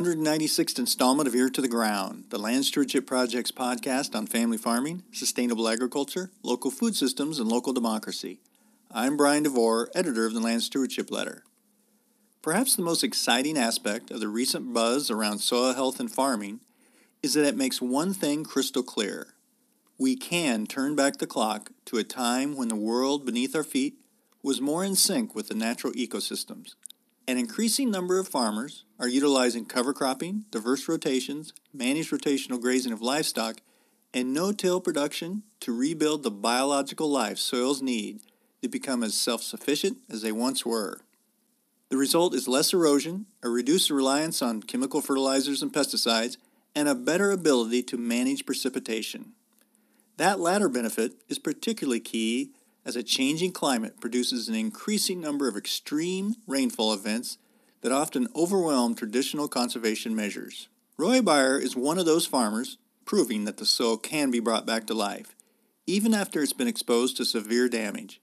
196th 0.00 0.78
installment 0.78 1.28
of 1.28 1.34
Ear 1.34 1.50
to 1.50 1.60
the 1.60 1.68
Ground, 1.68 2.24
the 2.30 2.38
Land 2.38 2.64
Stewardship 2.64 3.06
Project's 3.06 3.52
podcast 3.52 4.14
on 4.14 4.26
family 4.26 4.56
farming, 4.56 5.02
sustainable 5.12 5.68
agriculture, 5.68 6.30
local 6.42 6.70
food 6.70 6.96
systems, 6.96 7.38
and 7.38 7.50
local 7.50 7.74
democracy. 7.74 8.40
I'm 8.90 9.18
Brian 9.18 9.42
DeVore, 9.42 9.90
editor 9.94 10.24
of 10.24 10.32
the 10.32 10.40
Land 10.40 10.62
Stewardship 10.62 11.10
Letter. 11.10 11.44
Perhaps 12.40 12.76
the 12.76 12.82
most 12.82 13.04
exciting 13.04 13.58
aspect 13.58 14.10
of 14.10 14.20
the 14.20 14.28
recent 14.28 14.72
buzz 14.72 15.10
around 15.10 15.40
soil 15.40 15.74
health 15.74 16.00
and 16.00 16.10
farming 16.10 16.60
is 17.22 17.34
that 17.34 17.46
it 17.46 17.54
makes 17.54 17.82
one 17.82 18.14
thing 18.14 18.42
crystal 18.42 18.82
clear. 18.82 19.34
We 19.98 20.16
can 20.16 20.66
turn 20.66 20.96
back 20.96 21.18
the 21.18 21.26
clock 21.26 21.72
to 21.84 21.98
a 21.98 22.04
time 22.04 22.56
when 22.56 22.68
the 22.68 22.74
world 22.74 23.26
beneath 23.26 23.54
our 23.54 23.62
feet 23.62 23.96
was 24.42 24.62
more 24.62 24.82
in 24.82 24.94
sync 24.94 25.34
with 25.34 25.48
the 25.48 25.54
natural 25.54 25.92
ecosystems. 25.92 26.74
An 27.30 27.38
increasing 27.38 27.92
number 27.92 28.18
of 28.18 28.26
farmers 28.26 28.82
are 28.98 29.06
utilizing 29.06 29.64
cover 29.64 29.92
cropping, 29.92 30.46
diverse 30.50 30.88
rotations, 30.88 31.52
managed 31.72 32.10
rotational 32.10 32.60
grazing 32.60 32.92
of 32.92 33.02
livestock, 33.02 33.60
and 34.12 34.34
no-till 34.34 34.80
production 34.80 35.44
to 35.60 35.72
rebuild 35.72 36.24
the 36.24 36.32
biological 36.32 37.08
life 37.08 37.38
soils 37.38 37.80
need 37.80 38.18
to 38.62 38.68
become 38.68 39.04
as 39.04 39.14
self-sufficient 39.14 39.98
as 40.10 40.22
they 40.22 40.32
once 40.32 40.66
were. 40.66 41.02
The 41.90 41.96
result 41.96 42.34
is 42.34 42.48
less 42.48 42.72
erosion, 42.72 43.26
a 43.44 43.48
reduced 43.48 43.90
reliance 43.90 44.42
on 44.42 44.64
chemical 44.64 45.00
fertilizers 45.00 45.62
and 45.62 45.72
pesticides, 45.72 46.36
and 46.74 46.88
a 46.88 46.96
better 46.96 47.30
ability 47.30 47.84
to 47.84 47.96
manage 47.96 48.44
precipitation. 48.44 49.34
That 50.16 50.40
latter 50.40 50.68
benefit 50.68 51.12
is 51.28 51.38
particularly 51.38 52.00
key 52.00 52.50
as 52.84 52.96
a 52.96 53.02
changing 53.02 53.52
climate 53.52 54.00
produces 54.00 54.48
an 54.48 54.54
increasing 54.54 55.20
number 55.20 55.48
of 55.48 55.56
extreme 55.56 56.36
rainfall 56.46 56.92
events 56.92 57.38
that 57.82 57.92
often 57.92 58.28
overwhelm 58.34 58.94
traditional 58.94 59.48
conservation 59.48 60.14
measures. 60.14 60.68
Roy 60.96 61.22
Beyer 61.22 61.58
is 61.58 61.76
one 61.76 61.98
of 61.98 62.06
those 62.06 62.26
farmers 62.26 62.78
proving 63.04 63.44
that 63.44 63.56
the 63.56 63.66
soil 63.66 63.96
can 63.96 64.30
be 64.30 64.40
brought 64.40 64.66
back 64.66 64.86
to 64.86 64.94
life, 64.94 65.34
even 65.86 66.14
after 66.14 66.42
it's 66.42 66.52
been 66.52 66.68
exposed 66.68 67.16
to 67.16 67.24
severe 67.24 67.68
damage. 67.68 68.20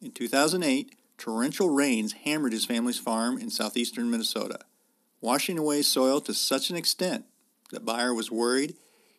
In 0.00 0.10
2008, 0.10 0.94
torrential 1.18 1.70
rains 1.70 2.12
hammered 2.24 2.52
his 2.52 2.64
family's 2.64 2.98
farm 2.98 3.38
in 3.38 3.50
southeastern 3.50 4.10
Minnesota, 4.10 4.60
washing 5.20 5.58
away 5.58 5.82
soil 5.82 6.20
to 6.22 6.34
such 6.34 6.70
an 6.70 6.76
extent 6.76 7.26
that 7.70 7.84
Beyer 7.84 8.12
was 8.12 8.30
worried 8.30 8.74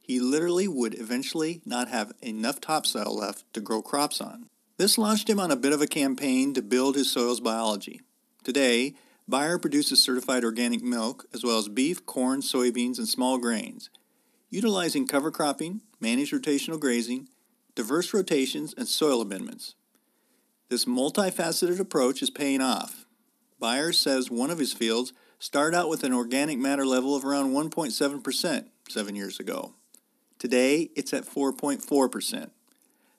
he 0.05 0.19
literally 0.19 0.67
would 0.67 0.93
eventually 0.99 1.61
not 1.65 1.87
have 1.87 2.13
enough 2.21 2.61
topsoil 2.61 3.15
left 3.15 3.51
to 3.53 3.59
grow 3.59 3.81
crops 3.81 4.21
on. 4.21 4.49
This 4.77 4.97
launched 4.97 5.29
him 5.29 5.39
on 5.39 5.51
a 5.51 5.55
bit 5.55 5.71
of 5.71 5.81
a 5.81 5.87
campaign 5.87 6.53
to 6.53 6.61
build 6.61 6.95
his 6.95 7.09
soil's 7.09 7.39
biology. 7.39 8.01
Today, 8.43 8.95
Beyer 9.27 9.57
produces 9.57 10.03
certified 10.03 10.43
organic 10.43 10.83
milk 10.83 11.25
as 11.33 11.43
well 11.43 11.57
as 11.57 11.69
beef, 11.69 12.05
corn, 12.05 12.41
soybeans, 12.41 12.97
and 12.97 13.07
small 13.07 13.37
grains. 13.37 13.89
Utilizing 14.49 15.07
cover 15.07 15.31
cropping, 15.31 15.81
managed 15.99 16.33
rotational 16.33 16.79
grazing, 16.79 17.29
diverse 17.73 18.13
rotations, 18.13 18.73
and 18.77 18.87
soil 18.87 19.21
amendments. 19.21 19.75
This 20.69 20.85
multifaceted 20.85 21.79
approach 21.79 22.21
is 22.21 22.29
paying 22.29 22.61
off. 22.61 23.05
Beyer 23.59 23.93
says 23.93 24.29
one 24.29 24.51
of 24.51 24.59
his 24.59 24.73
fields 24.73 25.13
started 25.39 25.77
out 25.77 25.89
with 25.89 26.03
an 26.03 26.13
organic 26.13 26.57
matter 26.57 26.85
level 26.85 27.15
of 27.15 27.23
around 27.23 27.53
1.7% 27.53 28.65
seven 28.89 29.15
years 29.15 29.39
ago. 29.39 29.73
Today, 30.37 30.89
it's 30.95 31.13
at 31.13 31.25
4.4%. 31.25 32.49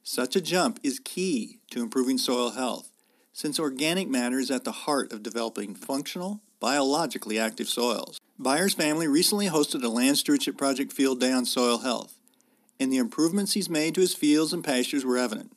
Such 0.09 0.37
a 0.37 0.41
jump 0.41 0.79
is 0.85 1.01
key 1.01 1.59
to 1.73 1.83
improving 1.83 2.17
soil 2.17 2.51
health, 2.51 2.93
since 3.33 3.59
organic 3.59 4.09
matter 4.09 4.39
is 4.39 4.53
at 4.53 4.63
the 4.63 4.71
heart 4.71 5.13
of 5.13 5.25
developing 5.25 5.75
functional, 5.75 6.43
biologically 6.61 7.41
active 7.41 7.69
soils. 7.69 8.21
Beyer's 8.39 8.73
family 8.73 9.09
recently 9.09 9.49
hosted 9.49 9.83
a 9.83 9.89
land 9.89 10.17
stewardship 10.17 10.57
project 10.57 10.93
field 10.93 11.19
day 11.19 11.33
on 11.33 11.45
soil 11.45 11.79
health, 11.79 12.21
and 12.79 12.93
the 12.93 12.99
improvements 12.99 13.55
he's 13.55 13.69
made 13.69 13.97
to 13.97 14.01
his 14.01 14.15
fields 14.15 14.53
and 14.53 14.63
pastures 14.63 15.05
were 15.05 15.19
evident. 15.19 15.51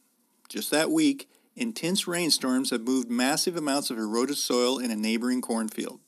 Just 0.49 0.71
that 0.71 0.89
week, 0.89 1.29
intense 1.55 2.07
rainstorms 2.07 2.71
have 2.71 2.81
moved 2.81 3.07
massive 3.07 3.55
amounts 3.55 3.91
of 3.91 3.99
eroded 3.99 4.37
soil 4.37 4.79
in 4.79 4.89
a 4.89 4.95
neighboring 4.95 5.41
cornfield. 5.41 5.99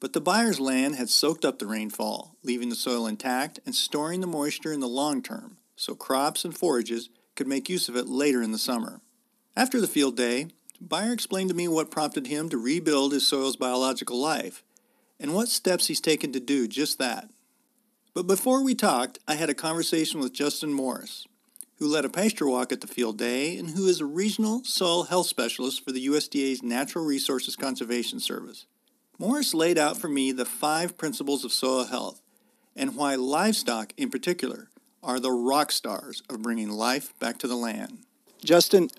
But 0.00 0.14
the 0.14 0.22
Beyer's 0.22 0.60
land 0.60 0.96
had 0.96 1.10
soaked 1.10 1.44
up 1.44 1.58
the 1.58 1.66
rainfall, 1.66 2.36
leaving 2.42 2.70
the 2.70 2.74
soil 2.74 3.06
intact 3.06 3.60
and 3.66 3.74
storing 3.74 4.22
the 4.22 4.26
moisture 4.26 4.72
in 4.72 4.80
the 4.80 4.88
long 4.88 5.22
term, 5.22 5.58
so 5.76 5.94
crops 5.94 6.42
and 6.42 6.56
forages 6.56 7.10
could 7.40 7.48
make 7.48 7.70
use 7.70 7.88
of 7.88 7.96
it 7.96 8.06
later 8.06 8.42
in 8.42 8.52
the 8.52 8.58
summer. 8.58 9.00
After 9.56 9.80
the 9.80 9.86
field 9.86 10.14
day, 10.14 10.48
Beyer 10.78 11.10
explained 11.10 11.48
to 11.48 11.56
me 11.56 11.68
what 11.68 11.90
prompted 11.90 12.26
him 12.26 12.50
to 12.50 12.58
rebuild 12.58 13.14
his 13.14 13.26
soil's 13.26 13.56
biological 13.56 14.20
life 14.20 14.62
and 15.18 15.32
what 15.32 15.48
steps 15.48 15.86
he's 15.86 16.02
taken 16.02 16.32
to 16.32 16.38
do 16.38 16.68
just 16.68 16.98
that. 16.98 17.30
But 18.12 18.26
before 18.26 18.62
we 18.62 18.74
talked, 18.74 19.20
I 19.26 19.36
had 19.36 19.48
a 19.48 19.54
conversation 19.54 20.20
with 20.20 20.34
Justin 20.34 20.74
Morris, 20.74 21.26
who 21.78 21.88
led 21.88 22.04
a 22.04 22.10
pasture 22.10 22.46
walk 22.46 22.72
at 22.72 22.82
the 22.82 22.86
field 22.86 23.16
day 23.16 23.56
and 23.56 23.70
who 23.70 23.86
is 23.86 24.02
a 24.02 24.04
regional 24.04 24.62
soil 24.64 25.04
health 25.04 25.28
specialist 25.28 25.82
for 25.82 25.92
the 25.92 26.08
USDA's 26.08 26.62
Natural 26.62 27.06
Resources 27.06 27.56
Conservation 27.56 28.20
Service. 28.20 28.66
Morris 29.18 29.54
laid 29.54 29.78
out 29.78 29.96
for 29.96 30.08
me 30.08 30.30
the 30.30 30.44
five 30.44 30.98
principles 30.98 31.42
of 31.42 31.52
soil 31.52 31.84
health 31.84 32.20
and 32.76 32.96
why 32.96 33.14
livestock 33.14 33.94
in 33.96 34.10
particular 34.10 34.68
are 35.02 35.20
the 35.20 35.30
rock 35.30 35.72
stars 35.72 36.22
of 36.28 36.42
bringing 36.42 36.70
life 36.70 37.18
back 37.18 37.38
to 37.38 37.48
the 37.48 37.56
land. 37.56 37.98
Justin, 38.44 38.90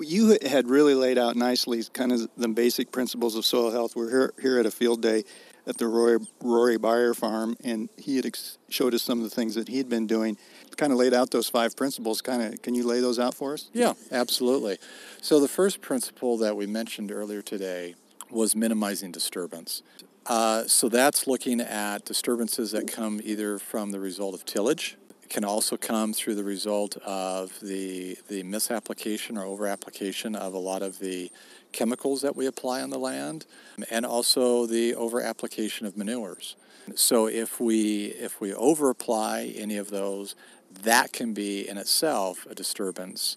you 0.00 0.38
had 0.46 0.68
really 0.68 0.94
laid 0.94 1.18
out 1.18 1.36
nicely 1.36 1.82
kind 1.92 2.12
of 2.12 2.28
the 2.36 2.48
basic 2.48 2.92
principles 2.92 3.36
of 3.36 3.44
soil 3.44 3.70
health. 3.70 3.96
We're 3.96 4.10
here, 4.10 4.32
here 4.40 4.58
at 4.58 4.66
a 4.66 4.70
field 4.70 5.02
day 5.02 5.24
at 5.66 5.78
the 5.78 5.88
Roy, 5.88 6.18
Rory 6.40 6.76
Beyer 6.78 7.12
farm, 7.12 7.56
and 7.64 7.88
he 7.96 8.16
had 8.16 8.26
ex- 8.26 8.58
showed 8.68 8.94
us 8.94 9.02
some 9.02 9.18
of 9.18 9.24
the 9.24 9.34
things 9.34 9.54
that 9.56 9.68
he'd 9.68 9.88
been 9.88 10.06
doing. 10.06 10.38
Kind 10.76 10.92
of 10.92 10.98
laid 10.98 11.14
out 11.14 11.30
those 11.30 11.48
five 11.48 11.74
principles. 11.74 12.20
Kind 12.20 12.42
of, 12.42 12.62
can 12.62 12.74
you 12.74 12.86
lay 12.86 13.00
those 13.00 13.18
out 13.18 13.34
for 13.34 13.54
us? 13.54 13.70
Yeah, 13.72 13.94
absolutely. 14.12 14.78
So 15.22 15.40
the 15.40 15.48
first 15.48 15.80
principle 15.80 16.36
that 16.38 16.56
we 16.56 16.66
mentioned 16.66 17.10
earlier 17.10 17.40
today 17.40 17.94
was 18.30 18.54
minimizing 18.54 19.10
disturbance. 19.10 19.82
Uh, 20.26 20.64
so 20.66 20.88
that's 20.88 21.26
looking 21.26 21.60
at 21.60 22.04
disturbances 22.04 22.72
that 22.72 22.92
come 22.92 23.20
either 23.24 23.58
from 23.58 23.90
the 23.90 24.00
result 24.00 24.34
of 24.34 24.44
tillage, 24.44 24.96
can 25.28 25.44
also 25.44 25.76
come 25.76 26.12
through 26.12 26.34
the 26.34 26.44
result 26.44 26.96
of 26.98 27.58
the, 27.60 28.16
the 28.28 28.42
misapplication 28.42 29.36
or 29.36 29.44
overapplication 29.44 30.36
of 30.36 30.54
a 30.54 30.58
lot 30.58 30.82
of 30.82 30.98
the 30.98 31.30
chemicals 31.72 32.22
that 32.22 32.36
we 32.36 32.46
apply 32.46 32.80
on 32.82 32.90
the 32.90 32.98
land 32.98 33.46
and 33.90 34.06
also 34.06 34.66
the 34.66 34.92
overapplication 34.94 35.86
of 35.86 35.96
manures. 35.96 36.56
So 36.94 37.26
if 37.26 37.58
we 37.58 38.06
if 38.06 38.40
we 38.40 38.52
overapply 38.52 39.60
any 39.60 39.76
of 39.76 39.90
those, 39.90 40.36
that 40.82 41.12
can 41.12 41.34
be 41.34 41.68
in 41.68 41.78
itself 41.78 42.46
a 42.48 42.54
disturbance 42.54 43.36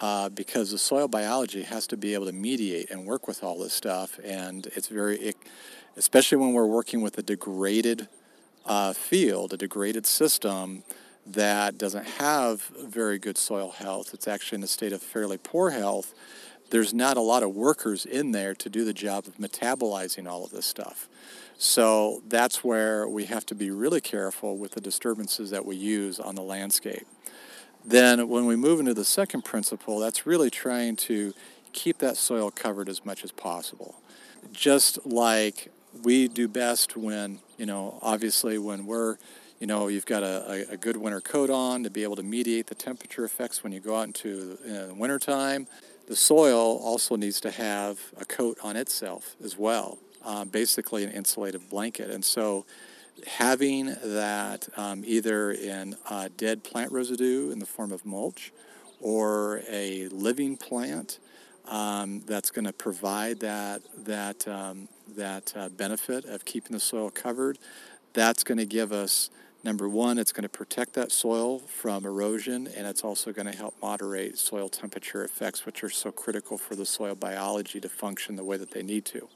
uh, 0.00 0.28
because 0.28 0.70
the 0.72 0.78
soil 0.78 1.08
biology 1.08 1.62
has 1.62 1.86
to 1.86 1.96
be 1.96 2.12
able 2.12 2.26
to 2.26 2.32
mediate 2.32 2.90
and 2.90 3.06
work 3.06 3.26
with 3.26 3.42
all 3.42 3.58
this 3.58 3.72
stuff, 3.72 4.18
and 4.24 4.66
it's 4.74 4.88
very, 4.88 5.16
it, 5.18 5.36
especially 5.96 6.38
when 6.38 6.52
we're 6.52 6.66
working 6.66 7.00
with 7.02 7.16
a 7.18 7.22
degraded 7.22 8.08
uh, 8.66 8.92
field, 8.92 9.52
a 9.52 9.56
degraded 9.56 10.04
system 10.04 10.82
that 11.26 11.78
doesn't 11.78 12.06
have 12.06 12.62
very 12.80 13.18
good 13.18 13.38
soil 13.38 13.70
health, 13.70 14.12
it's 14.12 14.26
actually 14.26 14.56
in 14.56 14.64
a 14.64 14.68
state 14.68 14.92
of 14.92 15.02
fairly 15.02 15.38
poor 15.38 15.70
health, 15.70 16.14
there's 16.70 16.94
not 16.94 17.16
a 17.16 17.20
lot 17.20 17.42
of 17.42 17.54
workers 17.54 18.06
in 18.06 18.32
there 18.32 18.54
to 18.54 18.68
do 18.68 18.84
the 18.84 18.94
job 18.94 19.26
of 19.26 19.36
metabolizing 19.36 20.26
all 20.26 20.44
of 20.44 20.50
this 20.50 20.66
stuff. 20.66 21.08
So 21.58 22.22
that's 22.26 22.64
where 22.64 23.06
we 23.06 23.26
have 23.26 23.46
to 23.46 23.54
be 23.54 23.70
really 23.70 24.00
careful 24.00 24.56
with 24.56 24.72
the 24.72 24.80
disturbances 24.80 25.50
that 25.50 25.64
we 25.64 25.76
use 25.76 26.18
on 26.18 26.34
the 26.34 26.42
landscape. 26.42 27.06
Then, 27.84 28.28
when 28.28 28.46
we 28.46 28.56
move 28.56 28.80
into 28.80 28.94
the 28.94 29.04
second 29.04 29.44
principle, 29.44 29.98
that's 29.98 30.26
really 30.26 30.50
trying 30.50 30.96
to 30.96 31.34
keep 31.72 31.98
that 31.98 32.16
soil 32.16 32.50
covered 32.50 32.88
as 32.88 33.04
much 33.04 33.22
as 33.22 33.32
possible. 33.32 33.96
Just 34.52 35.04
like 35.06 35.70
we 36.02 36.26
do 36.28 36.48
best 36.48 36.96
when, 36.96 37.40
you 37.58 37.66
know, 37.66 37.98
obviously 38.02 38.56
when 38.58 38.86
we're 38.86 39.18
you 39.62 39.68
know, 39.68 39.86
you've 39.86 40.06
got 40.06 40.24
a, 40.24 40.66
a, 40.72 40.76
good 40.76 40.96
winter 40.96 41.20
coat 41.20 41.48
on 41.48 41.84
to 41.84 41.90
be 41.90 42.02
able 42.02 42.16
to 42.16 42.24
mediate 42.24 42.66
the 42.66 42.74
temperature 42.74 43.24
effects 43.24 43.62
when 43.62 43.72
you 43.72 43.78
go 43.78 43.94
out 43.94 44.08
into 44.08 44.56
the 44.56 44.92
wintertime. 44.92 45.68
The 46.08 46.16
soil 46.16 46.80
also 46.82 47.14
needs 47.14 47.40
to 47.42 47.52
have 47.52 48.00
a 48.20 48.24
coat 48.24 48.58
on 48.60 48.74
itself 48.74 49.36
as 49.40 49.56
well, 49.56 49.98
uh, 50.24 50.46
basically 50.46 51.04
an 51.04 51.12
insulative 51.12 51.70
blanket. 51.70 52.10
And 52.10 52.24
so 52.24 52.66
having 53.24 53.94
that 54.02 54.68
um, 54.76 55.04
either 55.06 55.52
in 55.52 55.94
uh, 56.10 56.28
dead 56.36 56.64
plant 56.64 56.90
residue 56.90 57.52
in 57.52 57.60
the 57.60 57.66
form 57.66 57.92
of 57.92 58.04
mulch 58.04 58.52
or 59.00 59.62
a 59.70 60.08
living 60.08 60.56
plant 60.56 61.20
um, 61.68 62.20
that's 62.26 62.50
going 62.50 62.64
to 62.64 62.72
provide 62.72 63.38
that, 63.38 63.82
that, 64.06 64.48
um, 64.48 64.88
that 65.14 65.52
uh, 65.54 65.68
benefit 65.68 66.24
of 66.24 66.44
keeping 66.44 66.72
the 66.72 66.80
soil 66.80 67.10
covered, 67.10 67.60
that's 68.12 68.42
going 68.42 68.58
to 68.58 68.66
give 68.66 68.90
us 68.90 69.30
Number 69.64 69.88
one, 69.88 70.18
it's 70.18 70.32
going 70.32 70.42
to 70.42 70.48
protect 70.48 70.94
that 70.94 71.12
soil 71.12 71.60
from 71.60 72.04
erosion, 72.04 72.66
and 72.66 72.84
it's 72.84 73.04
also 73.04 73.32
going 73.32 73.46
to 73.46 73.56
help 73.56 73.74
moderate 73.80 74.36
soil 74.36 74.68
temperature 74.68 75.24
effects, 75.24 75.64
which 75.64 75.84
are 75.84 75.90
so 75.90 76.10
critical 76.10 76.58
for 76.58 76.74
the 76.74 76.84
soil 76.84 77.14
biology 77.14 77.78
to 77.80 77.88
function 77.88 78.34
the 78.34 78.42
way 78.42 78.56
that 78.56 78.72
they 78.72 78.82
need 78.82 79.04
to. 79.04 79.28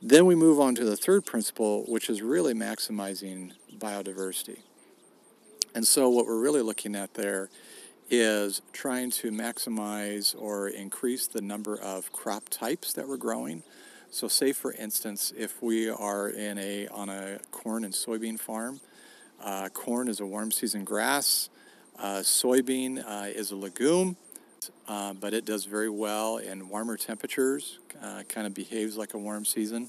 Then 0.00 0.24
we 0.24 0.36
move 0.36 0.60
on 0.60 0.76
to 0.76 0.84
the 0.84 0.96
third 0.96 1.26
principle, 1.26 1.84
which 1.88 2.08
is 2.08 2.22
really 2.22 2.54
maximizing 2.54 3.54
biodiversity. 3.76 4.60
And 5.74 5.84
so, 5.84 6.08
what 6.08 6.26
we're 6.26 6.40
really 6.40 6.62
looking 6.62 6.94
at 6.94 7.14
there 7.14 7.50
is 8.08 8.62
trying 8.72 9.10
to 9.10 9.32
maximize 9.32 10.36
or 10.38 10.68
increase 10.68 11.26
the 11.26 11.40
number 11.40 11.76
of 11.76 12.12
crop 12.12 12.48
types 12.50 12.92
that 12.92 13.08
we're 13.08 13.16
growing. 13.16 13.64
So, 14.12 14.28
say 14.28 14.52
for 14.52 14.74
instance, 14.74 15.32
if 15.36 15.60
we 15.60 15.88
are 15.88 16.28
in 16.28 16.58
a 16.58 16.86
on 16.88 17.08
a 17.08 17.40
corn 17.50 17.84
and 17.84 17.94
soybean 17.94 18.38
farm 18.38 18.80
uh, 19.42 19.68
corn 19.70 20.08
is 20.08 20.20
a 20.20 20.26
warm 20.26 20.50
season 20.50 20.84
grass. 20.84 21.48
Uh, 21.98 22.18
soybean 22.18 23.04
uh, 23.06 23.26
is 23.26 23.50
a 23.50 23.56
legume, 23.56 24.16
uh, 24.88 25.12
but 25.14 25.34
it 25.34 25.44
does 25.44 25.64
very 25.64 25.90
well 25.90 26.38
in 26.38 26.68
warmer 26.68 26.96
temperatures, 26.96 27.78
uh, 28.02 28.22
kind 28.28 28.46
of 28.46 28.54
behaves 28.54 28.96
like 28.96 29.14
a 29.14 29.18
warm 29.18 29.44
season. 29.44 29.88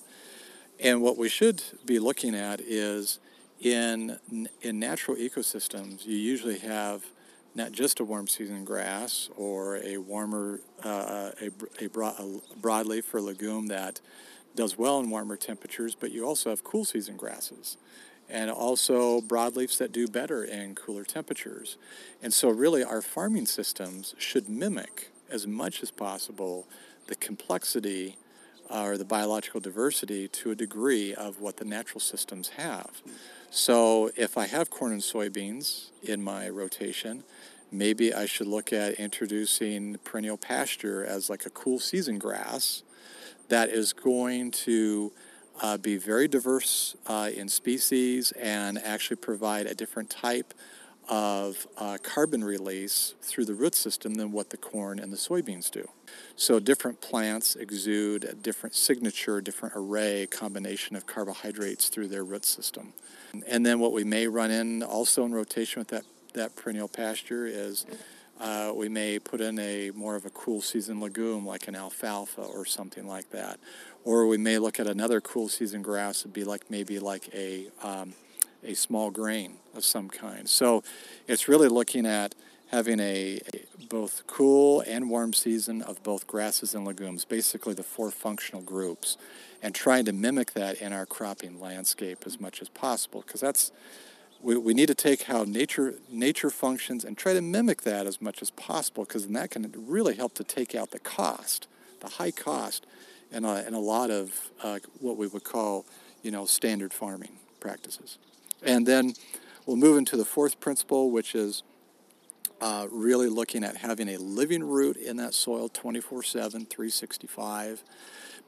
And 0.79 1.01
what 1.01 1.17
we 1.17 1.29
should 1.29 1.63
be 1.85 2.00
looking 2.00 2.35
at 2.35 2.59
is 2.59 3.19
in, 3.61 4.17
in 4.61 4.79
natural 4.79 5.17
ecosystems, 5.17 6.05
you 6.05 6.17
usually 6.17 6.59
have 6.59 7.05
not 7.55 7.71
just 7.71 8.00
a 8.00 8.03
warm 8.03 8.27
season 8.27 8.65
grass 8.65 9.29
or 9.38 9.77
a 9.77 9.97
warmer, 9.97 10.59
uh, 10.83 11.31
a, 11.41 11.51
a, 11.83 11.88
broad, 11.88 12.15
a 12.19 12.57
broadleaf 12.59 13.13
or 13.13 13.21
legume 13.21 13.67
that 13.67 14.01
does 14.55 14.77
well 14.77 15.00
in 15.00 15.09
warmer 15.09 15.35
temperatures, 15.35 15.95
but 15.95 16.11
you 16.11 16.25
also 16.25 16.50
have 16.50 16.63
cool 16.63 16.85
season 16.85 17.15
grasses 17.15 17.77
and 18.33 18.50
also 18.50 19.21
broadleafs 19.21 19.77
that 19.77 19.91
do 19.91 20.07
better 20.07 20.44
in 20.44 20.74
cooler 20.74 21.03
temperatures. 21.03 21.77
And 22.21 22.33
so, 22.33 22.50
really, 22.50 22.83
our 22.83 23.01
farming 23.01 23.45
systems 23.45 24.15
should 24.18 24.50
mimic 24.50 25.12
as 25.30 25.45
much 25.45 25.83
as 25.83 25.91
possible 25.91 26.68
the 27.07 27.15
complexity 27.15 28.18
uh, 28.71 28.81
or 28.81 28.97
the 28.97 29.06
biological 29.06 29.59
diversity 29.59 30.27
to 30.27 30.50
a 30.50 30.56
degree 30.56 31.13
of 31.13 31.39
what 31.39 31.57
the 31.57 31.65
natural 31.65 32.00
systems 32.00 32.50
have. 32.50 33.03
So, 33.51 34.09
if 34.18 34.36
I 34.36 34.47
have 34.47 34.71
corn 34.71 34.94
and 34.94 35.01
soybeans 35.01 35.91
in 36.01 36.24
my 36.24 36.50
rotation, 36.50 37.24
maybe 37.71 38.15
I 38.15 38.25
should 38.25 38.47
look 38.47 38.74
at 38.74 38.95
introducing 38.95 39.97
perennial 40.03 40.38
pasture 40.38 41.06
as 41.06 41.29
like 41.29 41.45
a 41.45 41.51
cool 41.51 41.77
season 41.77 42.18
grass 42.18 42.81
that 43.50 43.69
is 43.69 43.94
going 43.94 44.50
to 44.50 45.12
uh, 45.61 45.77
be 45.77 45.97
very 45.97 46.27
diverse 46.27 46.95
uh, 47.07 47.29
in 47.35 47.47
species 47.47 48.31
and 48.33 48.77
actually 48.79 49.17
provide 49.17 49.65
a 49.65 49.75
different 49.75 50.09
type 50.09 50.53
of 51.09 51.67
uh, 51.77 51.97
carbon 52.01 52.44
release 52.44 53.13
through 53.21 53.45
the 53.45 53.53
root 53.53 53.75
system 53.75 54.15
than 54.15 54.31
what 54.31 54.50
the 54.50 54.57
corn 54.57 55.00
and 55.00 55.11
the 55.11 55.17
soybeans 55.17 55.69
do. 55.69 55.88
So 56.35 56.59
different 56.59 57.01
plants 57.01 57.55
exude 57.55 58.23
a 58.23 58.33
different 58.33 58.75
signature, 58.75 59.41
different 59.41 59.75
array, 59.75 60.27
combination 60.27 60.95
of 60.95 61.05
carbohydrates 61.05 61.89
through 61.89 62.07
their 62.07 62.23
root 62.23 62.45
system. 62.45 62.94
And 63.47 63.65
then 63.65 63.79
what 63.79 63.91
we 63.91 64.03
may 64.03 64.27
run 64.27 64.51
in 64.51 64.83
also 64.83 65.25
in 65.25 65.33
rotation 65.33 65.81
with 65.81 65.89
that, 65.89 66.03
that 66.33 66.55
perennial 66.55 66.88
pasture 66.88 67.45
is 67.45 67.85
uh, 68.39 68.71
we 68.75 68.89
may 68.89 69.19
put 69.19 69.41
in 69.41 69.59
a 69.59 69.91
more 69.91 70.15
of 70.15 70.25
a 70.25 70.29
cool 70.31 70.61
season 70.61 71.00
legume 71.00 71.45
like 71.45 71.67
an 71.67 71.75
alfalfa 71.75 72.41
or 72.41 72.65
something 72.65 73.07
like 73.07 73.29
that 73.29 73.59
or 74.03 74.27
we 74.27 74.38
may 74.38 74.57
look 74.57 74.79
at 74.79 74.88
another 74.88 75.21
cool 75.21 75.47
season 75.47 75.81
grass 75.81 76.21
It'd 76.21 76.33
be 76.33 76.44
like 76.44 76.69
maybe 76.69 77.00
like 77.00 77.29
a 77.33 77.67
um, 77.81 78.13
a 78.63 78.73
small 78.73 79.11
grain 79.11 79.57
of 79.75 79.83
some 79.83 80.09
kind. 80.09 80.47
So 80.47 80.83
it's 81.27 81.47
really 81.47 81.67
looking 81.67 82.05
at 82.05 82.33
having 82.71 83.00
a, 83.00 83.39
a, 83.53 83.85
both 83.88 84.25
cool 84.25 84.81
and 84.88 85.09
warm 85.09 85.33
season 85.33 85.81
of 85.81 86.01
both 86.01 86.25
grasses 86.25 86.73
and 86.73 86.85
legumes, 86.85 87.25
basically 87.25 87.73
the 87.73 87.83
four 87.83 88.09
functional 88.09 88.61
groups, 88.61 89.17
and 89.61 89.75
trying 89.75 90.05
to 90.05 90.13
mimic 90.13 90.53
that 90.53 90.81
in 90.81 90.91
our 90.91 91.05
cropping 91.05 91.59
landscape 91.59 92.23
as 92.25 92.39
much 92.39 92.61
as 92.61 92.69
possible 92.69 93.21
because 93.25 93.41
that's 93.41 93.71
we, 94.41 94.57
we 94.57 94.73
need 94.73 94.88
to 94.88 94.95
take 94.95 95.23
how 95.23 95.44
nature 95.44 95.95
nature 96.09 96.50
functions 96.50 97.05
and 97.05 97.17
try 97.17 97.33
to 97.33 97.41
mimic 97.41 97.83
that 97.83 98.07
as 98.07 98.21
much 98.21 98.41
as 98.41 98.50
possible 98.51 99.05
because 99.05 99.23
then 99.23 99.33
that 99.33 99.51
can 99.51 99.71
really 99.75 100.15
help 100.15 100.33
to 100.35 100.44
take 100.44 100.75
out 100.75 100.91
the 100.91 101.00
cost, 101.00 101.67
the 102.01 102.09
high 102.09 102.31
cost 102.31 102.85
and 103.33 103.45
a, 103.45 103.65
and 103.65 103.75
a 103.75 103.80
lot 103.80 104.09
of 104.09 104.51
uh, 104.62 104.80
what 105.00 105.18
we 105.18 105.27
would 105.27 105.44
call, 105.44 105.85
you 106.21 106.31
know, 106.31 106.45
standard 106.45 106.94
farming 106.94 107.38
practices. 107.59 108.18
And 108.62 108.85
then 108.85 109.13
we'll 109.65 109.77
move 109.77 109.97
into 109.97 110.15
the 110.15 110.25
fourth 110.25 110.59
principle, 110.59 111.12
which 111.12 111.35
is 111.35 111.63
uh, 112.62 112.88
really 112.91 113.27
looking 113.27 113.63
at 113.63 113.77
having 113.77 114.07
a 114.07 114.18
living 114.18 114.63
root 114.63 114.95
in 114.95 115.18
that 115.18 115.33
soil 115.33 115.68
24 115.68 116.24
7, 116.24 116.65
365, 116.65 117.83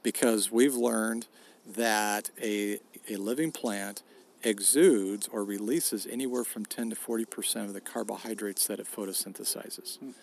because 0.02 0.50
we've 0.50 0.74
learned 0.74 1.26
that 1.66 2.30
a, 2.40 2.78
a 3.10 3.16
living 3.16 3.52
plant 3.52 4.02
exudes 4.42 5.28
or 5.28 5.44
releases 5.44 6.06
anywhere 6.06 6.44
from 6.44 6.64
10 6.64 6.90
to 6.90 6.96
40% 6.96 7.64
of 7.64 7.74
the 7.74 7.80
carbohydrates 7.80 8.66
that 8.68 8.78
it 8.78 8.86
photosynthesizes. 8.86 9.98
Mm. 9.98 10.14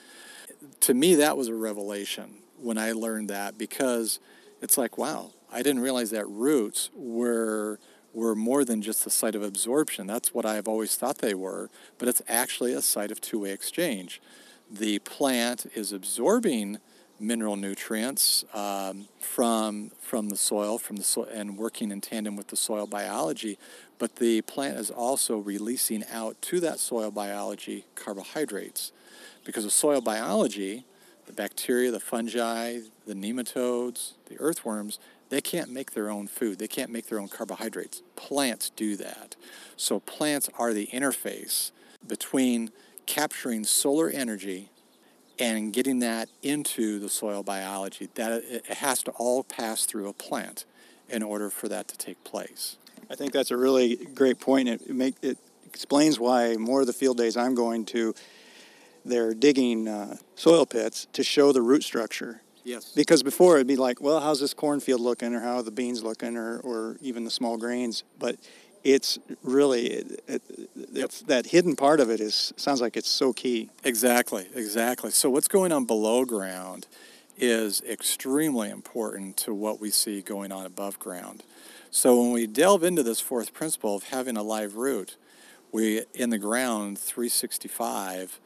To 0.79 0.93
me, 0.93 1.15
that 1.15 1.35
was 1.35 1.49
a 1.49 1.53
revelation 1.53 2.35
when 2.57 2.77
I 2.77 2.93
learned 2.93 3.29
that 3.29 3.57
because 3.57 4.19
it's 4.63 4.77
like, 4.77 4.97
wow, 4.97 5.31
I 5.51 5.61
didn't 5.61 5.81
realize 5.81 6.09
that 6.11 6.27
roots 6.27 6.89
were 6.95 7.79
were 8.13 8.35
more 8.35 8.63
than 8.63 8.79
just 8.81 9.07
a 9.07 9.09
site 9.09 9.33
of 9.33 9.41
absorption. 9.41 10.05
That's 10.05 10.35
what 10.35 10.45
I've 10.45 10.67
always 10.67 10.95
thought 10.95 11.17
they 11.17 11.33
were, 11.33 11.71
but 11.97 12.07
it's 12.07 12.21
actually 12.27 12.73
a 12.73 12.81
site 12.81 13.11
of 13.11 13.19
two-way 13.19 13.51
exchange. 13.51 14.21
The 14.69 14.99
plant 14.99 15.65
is 15.73 15.91
absorbing 15.91 16.77
mineral 17.19 17.55
nutrients 17.55 18.45
um, 18.53 19.07
from 19.19 19.91
from 19.99 20.29
the 20.29 20.37
soil, 20.37 20.77
from 20.77 20.97
the 20.97 21.03
soil, 21.03 21.27
and 21.33 21.57
working 21.57 21.91
in 21.91 22.01
tandem 22.01 22.35
with 22.35 22.47
the 22.47 22.55
soil 22.55 22.85
biology. 22.85 23.57
But 23.97 24.17
the 24.17 24.41
plant 24.41 24.77
is 24.77 24.91
also 24.91 25.37
releasing 25.37 26.03
out 26.11 26.41
to 26.43 26.59
that 26.59 26.79
soil 26.79 27.11
biology 27.11 27.85
carbohydrates, 27.95 28.91
because 29.45 29.65
of 29.65 29.71
soil 29.71 30.01
biology, 30.01 30.85
the 31.25 31.33
bacteria, 31.33 31.89
the 31.91 31.99
fungi, 31.99 32.79
the 33.07 33.13
nematodes, 33.13 34.13
the 34.33 34.39
earthworms, 34.43 34.99
they 35.29 35.41
can't 35.41 35.71
make 35.71 35.91
their 35.91 36.09
own 36.09 36.27
food. 36.27 36.59
They 36.59 36.67
can't 36.67 36.91
make 36.91 37.07
their 37.07 37.19
own 37.19 37.27
carbohydrates. 37.27 38.03
Plants 38.15 38.71
do 38.75 38.95
that. 38.97 39.35
So 39.75 39.99
plants 39.99 40.49
are 40.57 40.73
the 40.73 40.87
interface 40.87 41.71
between 42.07 42.71
capturing 43.05 43.63
solar 43.63 44.09
energy 44.09 44.69
and 45.39 45.73
getting 45.73 45.99
that 45.99 46.29
into 46.41 46.99
the 46.99 47.09
soil 47.09 47.43
biology. 47.43 48.09
That 48.15 48.43
it 48.43 48.65
has 48.65 49.03
to 49.03 49.11
all 49.11 49.43
pass 49.43 49.85
through 49.85 50.07
a 50.07 50.13
plant 50.13 50.65
in 51.09 51.23
order 51.23 51.49
for 51.49 51.67
that 51.67 51.87
to 51.89 51.97
take 51.97 52.23
place. 52.23 52.77
I 53.09 53.15
think 53.15 53.33
that's 53.33 53.51
a 53.51 53.57
really 53.57 53.95
great 53.95 54.39
point. 54.39 54.69
It 54.69 54.89
make 54.89 55.15
it 55.21 55.37
explains 55.65 56.19
why 56.19 56.55
more 56.55 56.81
of 56.81 56.87
the 56.87 56.93
field 56.93 57.17
days 57.17 57.35
I'm 57.35 57.55
going 57.55 57.85
to 57.85 58.13
they're 59.05 59.33
digging 59.33 59.87
uh, 59.87 60.17
soil 60.35 60.65
pits 60.65 61.07
to 61.13 61.23
show 61.23 61.51
the 61.51 61.61
root 61.61 61.83
structure. 61.83 62.42
Yes. 62.63 62.91
Because 62.95 63.23
before 63.23 63.55
it'd 63.55 63.67
be 63.67 63.75
like, 63.75 64.01
well, 64.01 64.19
how's 64.19 64.39
this 64.39 64.53
cornfield 64.53 65.01
looking, 65.01 65.33
or 65.33 65.41
how 65.41 65.57
are 65.57 65.63
the 65.63 65.71
beans 65.71 66.03
looking, 66.03 66.37
or, 66.37 66.59
or 66.59 66.97
even 67.01 67.23
the 67.25 67.31
small 67.31 67.57
grains. 67.57 68.03
But 68.19 68.37
it's 68.83 69.17
really 69.43 69.87
it, 69.87 70.23
it, 70.27 70.41
yep. 70.91 71.11
that 71.27 71.47
hidden 71.47 71.75
part 71.75 71.99
of 71.99 72.09
it 72.09 72.19
is 72.19 72.53
sounds 72.57 72.81
like 72.81 72.97
it's 72.97 73.09
so 73.09 73.33
key. 73.33 73.69
Exactly, 73.83 74.47
exactly. 74.55 75.11
So 75.11 75.29
what's 75.29 75.47
going 75.47 75.71
on 75.71 75.85
below 75.85 76.25
ground 76.25 76.87
is 77.37 77.81
extremely 77.81 78.69
important 78.69 79.37
to 79.37 79.53
what 79.53 79.79
we 79.79 79.89
see 79.89 80.21
going 80.21 80.51
on 80.51 80.65
above 80.65 80.99
ground. 80.99 81.43
So 81.91 82.19
when 82.21 82.31
we 82.31 82.47
delve 82.47 82.83
into 82.83 83.03
this 83.03 83.19
fourth 83.19 83.53
principle 83.53 83.95
of 83.95 84.03
having 84.05 84.37
a 84.37 84.43
live 84.43 84.75
root, 84.75 85.15
we 85.71 86.03
in 86.13 86.29
the 86.29 86.37
ground 86.37 86.99
365 86.99 88.39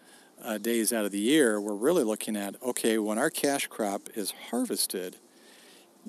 uh, 0.48 0.58
days 0.58 0.94
out 0.94 1.04
of 1.04 1.12
the 1.12 1.20
year, 1.20 1.60
we're 1.60 1.76
really 1.76 2.06
looking 2.06 2.38
at 2.38 2.56
okay, 2.64 2.98
when 2.98 3.18
our 3.18 3.30
cash 3.30 3.68
crop 3.68 4.04
is 4.16 4.34
harvested, 4.50 5.18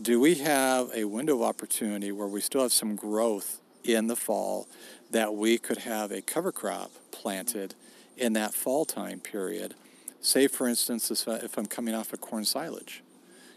do 0.00 0.20
we 0.20 0.36
have 0.36 0.90
a 0.94 1.04
window 1.04 1.34
of 1.34 1.42
opportunity 1.42 2.12
where 2.12 2.28
we 2.28 2.40
still 2.40 2.62
have 2.62 2.72
some 2.72 2.94
growth 2.94 3.60
in 3.82 4.06
the 4.06 4.14
fall 4.14 4.68
that 5.10 5.34
we 5.34 5.58
could 5.58 5.78
have 5.78 6.12
a 6.12 6.22
cover 6.22 6.52
crop 6.52 6.92
planted 7.10 7.74
in 8.16 8.32
that 8.34 8.54
fall 8.54 8.84
time 8.84 9.18
period? 9.18 9.74
Say, 10.20 10.46
for 10.46 10.68
instance, 10.68 11.10
if 11.26 11.58
I'm 11.58 11.66
coming 11.66 11.94
off 11.94 12.12
of 12.12 12.20
corn 12.20 12.44
silage. 12.44 13.02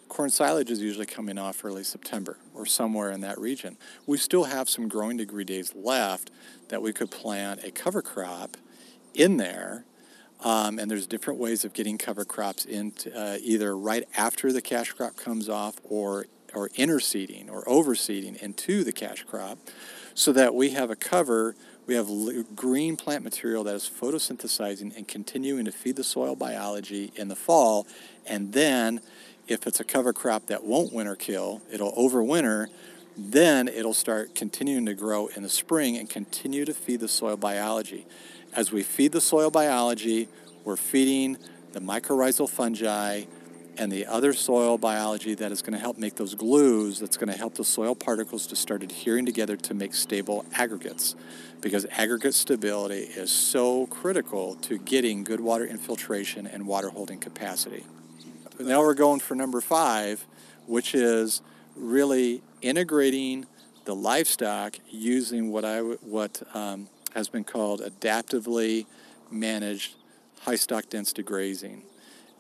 Corn 0.10 0.32
silage 0.32 0.72
is 0.72 0.82
usually 0.82 1.06
coming 1.06 1.38
off 1.38 1.64
early 1.64 1.84
September 1.84 2.38
or 2.56 2.66
somewhere 2.66 3.12
in 3.12 3.22
that 3.22 3.40
region. 3.40 3.78
We 4.08 4.18
still 4.18 4.46
have 4.46 4.68
some 4.68 4.88
growing 4.88 5.18
degree 5.18 5.44
days 5.44 5.74
left 5.76 6.32
that 6.70 6.82
we 6.82 6.92
could 6.92 7.12
plant 7.12 7.64
a 7.64 7.72
cover 7.72 8.02
crop 8.02 8.58
in 9.14 9.38
there 9.38 9.86
um, 10.42 10.80
and 10.80 10.90
there's 10.90 11.08
different 11.08 11.40
ways 11.40 11.64
of 11.66 11.74
getting 11.74 11.98
cover 11.98 12.26
crops 12.26 12.66
in 12.66 12.94
uh, 13.16 13.38
either 13.42 13.78
right 13.78 14.08
after 14.16 14.52
the 14.52 14.62
cash 14.62 14.92
crop 14.92 15.16
comes 15.16 15.48
off 15.50 15.76
or 15.84 16.26
or 16.54 16.70
interseeding 16.70 17.50
or 17.50 17.64
overseeding 17.64 18.36
into 18.42 18.84
the 18.84 18.92
cash 18.92 19.24
crop 19.24 19.58
so 20.14 20.34
that 20.34 20.54
we 20.54 20.72
have 20.72 20.90
a 20.90 20.96
cover 20.96 21.56
We 21.88 21.96
have 21.96 22.08
green 22.56 22.96
plant 22.96 23.24
material 23.24 23.64
that 23.66 23.76
is 23.76 23.90
photosynthesizing 23.90 24.96
and 24.96 25.08
continuing 25.08 25.66
to 25.66 25.72
feed 25.72 25.96
the 25.96 26.04
soil 26.04 26.36
biology 26.36 27.12
in 27.16 27.28
the 27.28 27.36
fall. 27.36 27.88
And 28.26 28.54
then, 28.54 29.02
if 29.48 29.66
it's 29.66 29.80
a 29.80 29.84
cover 29.84 30.14
crop 30.14 30.46
that 30.48 30.64
won't 30.64 30.94
winter 30.94 31.16
kill, 31.16 31.62
it'll 31.72 31.92
overwinter. 31.94 32.68
Then 33.18 33.68
it'll 33.68 33.94
start 33.94 34.36
continuing 34.36 34.86
to 34.86 34.94
grow 34.94 35.28
in 35.28 35.44
the 35.44 35.50
spring 35.50 35.98
and 35.98 36.10
continue 36.10 36.64
to 36.66 36.74
feed 36.74 37.00
the 37.00 37.08
soil 37.08 37.36
biology. 37.36 38.06
As 38.54 38.72
we 38.72 38.84
feed 38.84 39.14
the 39.14 39.22
soil 39.22 39.50
biology, 39.50 40.28
we're 40.66 40.76
feeding 40.76 41.38
the 41.72 41.80
mycorrhizal 41.80 42.50
fungi 42.50 43.24
and 43.78 43.90
the 43.90 44.06
other 44.06 44.34
soil 44.34 44.78
biology 44.78 45.34
that 45.36 45.54
is 45.54 45.62
going 45.62 45.74
to 45.74 45.80
help 45.80 45.98
make 45.98 46.16
those 46.16 46.36
glues 46.36 47.00
that's 47.00 47.16
going 47.16 47.32
to 47.32 47.38
help 47.38 47.56
the 47.56 47.64
soil 47.64 47.96
particles 47.96 48.46
to 48.48 48.56
start 48.56 48.84
adhering 48.84 49.26
together 49.26 49.56
to 49.56 49.74
make 49.74 49.94
stable 49.94 50.46
aggregates 50.54 51.16
because 51.62 51.86
aggregate 51.92 52.34
stability 52.34 53.04
is 53.04 53.32
so 53.32 53.86
critical 53.88 54.56
to 54.56 54.78
getting 54.78 55.24
good 55.24 55.40
water 55.40 55.66
infiltration 55.66 56.46
and 56.46 56.68
water 56.68 56.90
holding 56.90 57.20
capacity. 57.20 57.86
Now 58.60 58.82
we're 58.82 58.94
going 58.94 59.22
for 59.22 59.36
number 59.36 59.62
five, 59.62 60.26
which 60.68 60.94
is 60.94 61.42
really 61.78 62.42
integrating 62.62 63.46
the 63.86 63.96
livestock 63.96 64.78
using 64.90 65.52
what 65.52 65.64
I 65.64 65.80
what 65.80 66.44
um, 66.54 66.88
has 67.14 67.28
been 67.30 67.44
called 67.44 67.82
adaptively 67.82 68.86
managed 69.30 69.96
high 70.42 70.56
stock 70.56 70.90
density 70.90 71.24
grazing. 71.24 71.84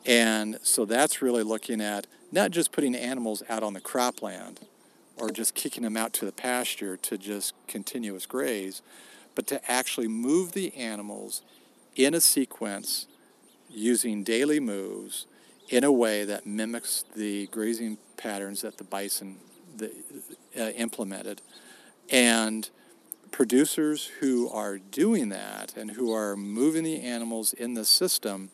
And 0.05 0.57
so 0.63 0.85
that's 0.85 1.21
really 1.21 1.43
looking 1.43 1.81
at 1.81 2.07
not 2.31 2.51
just 2.51 2.71
putting 2.71 2.95
animals 2.95 3.43
out 3.49 3.63
on 3.63 3.73
the 3.73 3.81
cropland 3.81 4.57
or 5.17 5.29
just 5.29 5.53
kicking 5.53 5.83
them 5.83 5.97
out 5.97 6.13
to 6.13 6.25
the 6.25 6.31
pasture 6.31 6.97
to 6.97 7.17
just 7.17 7.53
continuous 7.67 8.25
graze, 8.25 8.81
but 9.35 9.45
to 9.47 9.71
actually 9.71 10.07
move 10.07 10.53
the 10.53 10.73
animals 10.75 11.43
in 11.95 12.13
a 12.13 12.21
sequence 12.21 13.07
using 13.69 14.23
daily 14.23 14.59
moves 14.59 15.27
in 15.69 15.83
a 15.83 15.91
way 15.91 16.25
that 16.25 16.45
mimics 16.45 17.05
the 17.15 17.47
grazing 17.47 17.97
patterns 18.17 18.61
that 18.61 18.77
the 18.77 18.83
bison 18.83 19.37
the, 19.77 19.91
uh, 20.59 20.69
implemented. 20.71 21.41
And 22.09 22.69
producers 23.31 24.11
who 24.19 24.49
are 24.49 24.77
doing 24.77 25.29
that 25.29 25.73
and 25.75 25.91
who 25.91 26.13
are 26.13 26.35
moving 26.35 26.83
the 26.83 27.01
animals 27.01 27.53
in 27.53 27.73
the 27.73 27.85
system 27.85 28.49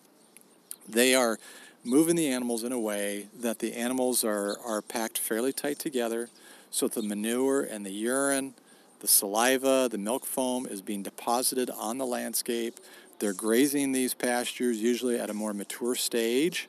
they 0.87 1.13
are 1.13 1.37
moving 1.83 2.15
the 2.15 2.27
animals 2.27 2.63
in 2.63 2.71
a 2.71 2.79
way 2.79 3.27
that 3.37 3.59
the 3.59 3.73
animals 3.73 4.23
are, 4.23 4.57
are 4.65 4.81
packed 4.81 5.17
fairly 5.17 5.51
tight 5.51 5.79
together 5.79 6.29
so 6.69 6.87
the 6.87 7.01
manure 7.01 7.61
and 7.61 7.85
the 7.85 7.91
urine, 7.91 8.53
the 8.99 9.07
saliva, 9.07 9.87
the 9.89 9.97
milk 9.97 10.25
foam 10.25 10.65
is 10.65 10.81
being 10.81 11.03
deposited 11.03 11.69
on 11.69 11.97
the 11.97 12.05
landscape. 12.05 12.79
They're 13.19 13.33
grazing 13.33 13.93
these 13.93 14.13
pastures 14.13 14.81
usually 14.81 15.17
at 15.17 15.29
a 15.29 15.33
more 15.33 15.53
mature 15.53 15.95
stage. 15.95 16.67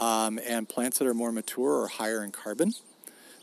Um, 0.00 0.38
and 0.46 0.68
plants 0.68 0.98
that 0.98 1.08
are 1.08 1.14
more 1.14 1.32
mature 1.32 1.82
are 1.82 1.88
higher 1.88 2.22
in 2.22 2.30
carbon. 2.30 2.74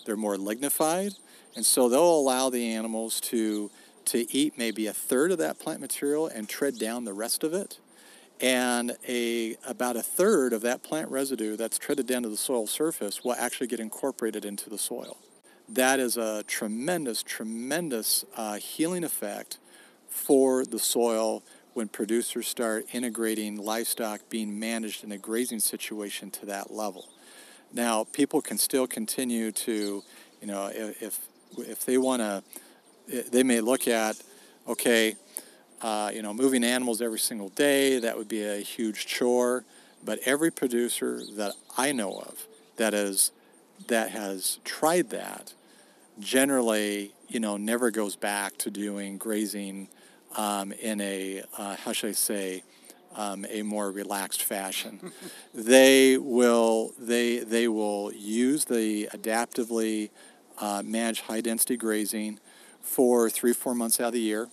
They're 0.05 0.15
more 0.15 0.37
lignified. 0.37 1.13
And 1.55 1.65
so 1.65 1.89
they'll 1.89 2.03
allow 2.03 2.49
the 2.49 2.73
animals 2.73 3.19
to, 3.21 3.71
to 4.05 4.31
eat 4.35 4.57
maybe 4.57 4.87
a 4.87 4.93
third 4.93 5.31
of 5.31 5.37
that 5.37 5.59
plant 5.59 5.81
material 5.81 6.27
and 6.27 6.47
tread 6.47 6.77
down 6.77 7.05
the 7.05 7.13
rest 7.13 7.43
of 7.43 7.53
it 7.53 7.79
and 8.41 8.97
a 9.07 9.55
about 9.65 9.95
a 9.95 10.03
third 10.03 10.53
of 10.53 10.61
that 10.61 10.83
plant 10.83 11.09
residue 11.09 11.55
that's 11.55 11.77
treaded 11.77 12.05
down 12.05 12.23
to 12.23 12.29
the 12.29 12.37
soil 12.37 12.67
surface 12.67 13.23
will 13.23 13.33
actually 13.33 13.67
get 13.67 13.79
incorporated 13.79 14.45
into 14.45 14.69
the 14.69 14.77
soil. 14.77 15.17
That 15.69 15.99
is 15.99 16.17
a 16.17 16.43
tremendous, 16.43 17.23
tremendous 17.23 18.25
uh, 18.35 18.55
healing 18.55 19.03
effect 19.03 19.57
for 20.07 20.65
the 20.65 20.79
soil 20.79 21.43
when 21.73 21.87
producers 21.87 22.47
start 22.47 22.85
integrating 22.93 23.57
livestock 23.57 24.21
being 24.29 24.59
managed 24.59 25.03
in 25.03 25.11
a 25.11 25.17
grazing 25.17 25.59
situation 25.59 26.29
to 26.31 26.45
that 26.45 26.71
level. 26.71 27.09
Now, 27.73 28.05
people 28.05 28.41
can 28.41 28.57
still 28.57 28.87
continue 28.87 29.51
to, 29.51 30.03
you 30.41 30.47
know, 30.47 30.69
if 30.73 31.19
if 31.57 31.85
they 31.85 31.97
want 31.97 32.21
to, 32.21 32.43
they 33.07 33.43
may 33.43 33.61
look 33.61 33.87
at, 33.87 34.21
okay, 34.67 35.15
uh, 35.81 36.11
you 36.13 36.21
know, 36.21 36.33
moving 36.33 36.63
animals 36.63 37.01
every 37.01 37.19
single 37.19 37.49
day, 37.49 37.99
that 37.99 38.17
would 38.17 38.27
be 38.27 38.43
a 38.43 38.57
huge 38.57 39.05
chore. 39.05 39.63
But 40.03 40.19
every 40.25 40.51
producer 40.51 41.21
that 41.35 41.53
I 41.77 41.91
know 41.91 42.19
of 42.19 42.47
that 42.77 42.93
is 42.93 43.31
that 43.87 44.11
has 44.11 44.59
tried 44.63 45.09
that 45.09 45.53
generally, 46.19 47.11
you 47.27 47.39
know, 47.39 47.57
never 47.57 47.91
goes 47.91 48.15
back 48.15 48.57
to 48.59 48.69
doing 48.69 49.17
grazing 49.17 49.87
um, 50.35 50.71
in 50.73 51.01
a 51.01 51.43
uh, 51.57 51.75
how 51.75 51.91
should 51.91 52.09
I 52.09 52.13
say 52.13 52.63
um, 53.15 53.45
a 53.49 53.61
more 53.61 53.91
relaxed 53.91 54.43
fashion. 54.43 55.11
they 55.53 56.17
will 56.17 56.93
they 56.99 57.39
they 57.39 57.67
will 57.67 58.11
use 58.13 58.65
the 58.65 59.07
adaptively 59.13 60.09
uh, 60.59 60.81
managed 60.85 61.21
high 61.21 61.41
density 61.41 61.77
grazing 61.77 62.39
for 62.85 63.29
three 63.29 63.53
four 63.53 63.75
months 63.75 63.99
out 63.99 64.07
of 64.07 64.13
the 64.13 64.19
year 64.19 64.47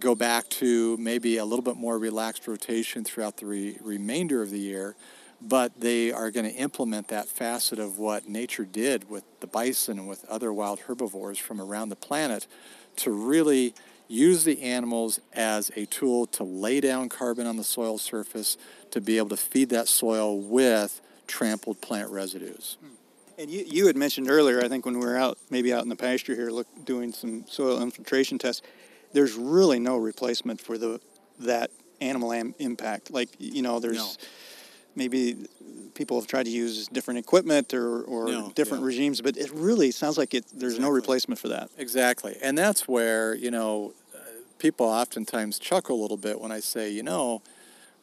go 0.00 0.14
back 0.14 0.48
to 0.48 0.96
maybe 0.96 1.36
a 1.36 1.44
little 1.44 1.62
bit 1.62 1.76
more 1.76 1.98
relaxed 1.98 2.48
rotation 2.48 3.04
throughout 3.04 3.36
the 3.36 3.46
re- 3.46 3.78
remainder 3.82 4.42
of 4.42 4.50
the 4.50 4.58
year, 4.58 4.96
but 5.40 5.78
they 5.78 6.10
are 6.10 6.30
going 6.30 6.50
to 6.50 6.56
implement 6.56 7.08
that 7.08 7.28
facet 7.28 7.78
of 7.78 7.98
what 7.98 8.28
nature 8.28 8.64
did 8.64 9.08
with 9.08 9.22
the 9.40 9.46
bison 9.46 9.98
and 9.98 10.08
with 10.08 10.24
other 10.24 10.52
wild 10.52 10.80
herbivores 10.80 11.38
from 11.38 11.60
around 11.60 11.90
the 11.90 11.96
planet 11.96 12.46
to 12.96 13.10
really 13.10 13.74
use 14.08 14.42
the 14.44 14.60
animals 14.62 15.20
as 15.32 15.70
a 15.76 15.86
tool 15.86 16.26
to 16.26 16.42
lay 16.42 16.80
down 16.80 17.08
carbon 17.08 17.46
on 17.46 17.56
the 17.56 17.64
soil 17.64 17.96
surface 17.96 18.56
to 18.90 19.00
be 19.00 19.18
able 19.18 19.28
to 19.28 19.36
feed 19.36 19.68
that 19.68 19.86
soil 19.86 20.36
with 20.36 21.00
trampled 21.26 21.80
plant 21.80 22.10
residues. 22.10 22.76
Hmm. 22.80 22.99
And 23.40 23.50
you, 23.50 23.64
you 23.66 23.86
had 23.86 23.96
mentioned 23.96 24.30
earlier, 24.30 24.62
I 24.62 24.68
think 24.68 24.84
when 24.84 24.98
we 24.98 25.06
were 25.06 25.16
out, 25.16 25.38
maybe 25.48 25.72
out 25.72 25.82
in 25.82 25.88
the 25.88 25.96
pasture 25.96 26.34
here, 26.34 26.50
look, 26.50 26.66
doing 26.84 27.10
some 27.10 27.46
soil 27.48 27.80
infiltration 27.80 28.38
tests, 28.38 28.60
there's 29.14 29.34
really 29.34 29.78
no 29.78 29.96
replacement 29.96 30.60
for 30.60 30.76
the 30.76 31.00
that 31.38 31.70
animal 32.02 32.34
am- 32.34 32.54
impact. 32.58 33.10
Like 33.10 33.30
you 33.38 33.62
know, 33.62 33.80
there's 33.80 33.96
no. 33.96 34.26
maybe 34.94 35.48
people 35.94 36.20
have 36.20 36.28
tried 36.28 36.44
to 36.44 36.50
use 36.50 36.86
different 36.88 37.18
equipment 37.18 37.72
or, 37.72 38.02
or 38.02 38.26
no, 38.28 38.52
different 38.54 38.82
yeah. 38.82 38.88
regimes, 38.88 39.22
but 39.22 39.38
it 39.38 39.50
really 39.52 39.90
sounds 39.90 40.18
like 40.18 40.34
it. 40.34 40.44
There's 40.52 40.74
exactly. 40.74 40.84
no 40.84 40.94
replacement 40.94 41.40
for 41.40 41.48
that. 41.48 41.70
Exactly, 41.78 42.36
and 42.42 42.58
that's 42.58 42.86
where 42.86 43.34
you 43.34 43.50
know 43.50 43.94
uh, 44.14 44.18
people 44.58 44.84
oftentimes 44.84 45.58
chuckle 45.58 45.98
a 45.98 46.00
little 46.00 46.18
bit 46.18 46.38
when 46.38 46.52
I 46.52 46.60
say, 46.60 46.90
you 46.90 47.02
know, 47.02 47.40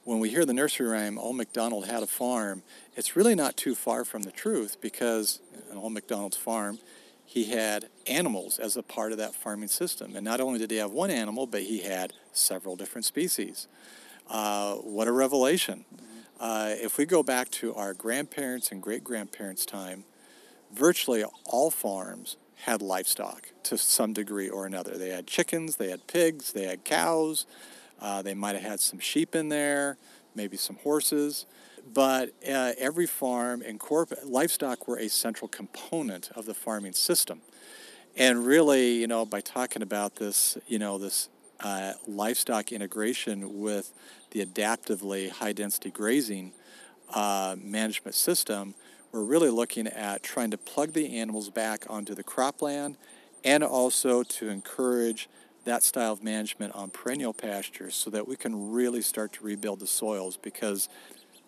when 0.08 0.20
we 0.20 0.30
hear 0.30 0.46
the 0.46 0.54
nursery 0.54 0.88
rhyme, 0.88 1.20
Old 1.20 1.36
MacDonald 1.36 1.86
had 1.86 2.02
a 2.02 2.08
farm, 2.08 2.64
it's 2.96 3.18
really 3.18 3.36
not 3.36 3.58
too 3.58 3.76
far 3.76 4.06
from 4.06 4.24
the 4.24 4.32
truth 4.32 4.78
because 4.80 5.42
an 5.70 5.76
Old 5.76 5.92
MacDonald's 5.92 6.38
farm 6.38 6.80
he 7.26 7.44
had 7.44 7.90
animals 8.08 8.58
as 8.58 8.78
a 8.78 8.84
part 8.84 9.12
of 9.12 9.18
that 9.18 9.36
farming 9.36 9.68
system. 9.68 10.16
And 10.16 10.24
not 10.24 10.40
only 10.40 10.60
did 10.60 10.72
he 10.72 10.78
have 10.78 10.92
one 10.92 11.12
animal, 11.12 11.46
but 11.46 11.64
he 11.64 11.80
had 11.82 12.14
several 12.32 12.78
different 12.78 13.04
species. 13.04 13.68
Uh, 14.30 14.76
what 14.76 15.10
a 15.10 15.12
revelation. 15.12 15.84
Uh, 16.40 16.70
if 16.70 16.98
we 16.98 17.06
go 17.06 17.22
back 17.22 17.50
to 17.50 17.76
our 17.76 17.94
grandparents' 17.94 18.72
and 18.72 18.82
great 18.82 19.04
grandparents' 19.04 19.66
time, 19.66 20.06
virtually 20.72 21.26
all 21.44 21.70
farms 21.70 22.38
had 22.64 22.82
livestock 22.82 23.50
to 23.64 23.78
some 23.78 24.14
degree 24.14 24.48
or 24.48 24.66
another. 24.66 24.98
They 24.98 25.10
had 25.10 25.28
chickens, 25.28 25.76
they 25.76 25.90
had 25.90 26.08
pigs, 26.08 26.54
they 26.54 26.64
had 26.64 26.86
cows, 26.86 27.46
uh, 28.00 28.22
they 28.22 28.34
might 28.34 28.56
have 28.56 28.64
had 28.64 28.80
some 28.80 29.00
sheep 29.00 29.36
in 29.36 29.50
there, 29.50 29.98
maybe 30.36 30.58
some 30.58 30.78
horses 30.78 31.46
but 31.94 32.34
uh, 32.48 32.74
every 32.78 33.06
farm 33.06 33.62
and 33.62 33.80
corp- 33.80 34.14
livestock 34.26 34.88
were 34.88 35.00
a 35.00 35.08
central 35.08 35.48
component 35.48 36.30
of 36.36 36.46
the 36.46 36.54
farming 36.54 36.94
system. 36.94 37.42
And 38.16 38.46
really, 38.46 38.94
you 38.96 39.08
know, 39.08 39.26
by 39.26 39.42
talking 39.42 39.82
about 39.82 40.16
this, 40.16 40.58
you 40.68 40.80
know, 40.80 40.98
this 40.98 41.30
uh, 41.60 41.94
livestock 42.08 42.72
integration 42.72 43.60
with 43.60 43.94
the 44.32 44.46
adaptively 44.46 45.30
high 45.30 45.54
density 45.54 45.92
grazing 45.92 46.52
uh, 47.14 47.56
management 47.62 48.16
system, 48.16 48.76
we're 49.12 49.24
really 49.24 49.50
looking 49.50 49.88
at 49.88 50.24
trying 50.24 50.52
to 50.52 50.58
plug 50.58 50.94
the 50.94 51.18
animals 51.18 51.50
back 51.50 51.86
onto 51.90 52.14
the 52.14 52.24
cropland 52.24 52.96
and 53.44 53.64
also 53.64 54.24
to 54.24 54.50
encourage 54.50 55.30
that 55.68 55.84
style 55.84 56.14
of 56.14 56.24
management 56.24 56.74
on 56.74 56.90
perennial 56.90 57.34
pastures 57.34 57.94
so 57.94 58.10
that 58.10 58.28
we 58.28 58.36
can 58.36 58.72
really 58.72 59.02
start 59.02 59.34
to 59.34 59.44
rebuild 59.44 59.80
the 59.82 59.88
soils 59.88 60.38
because 60.38 60.88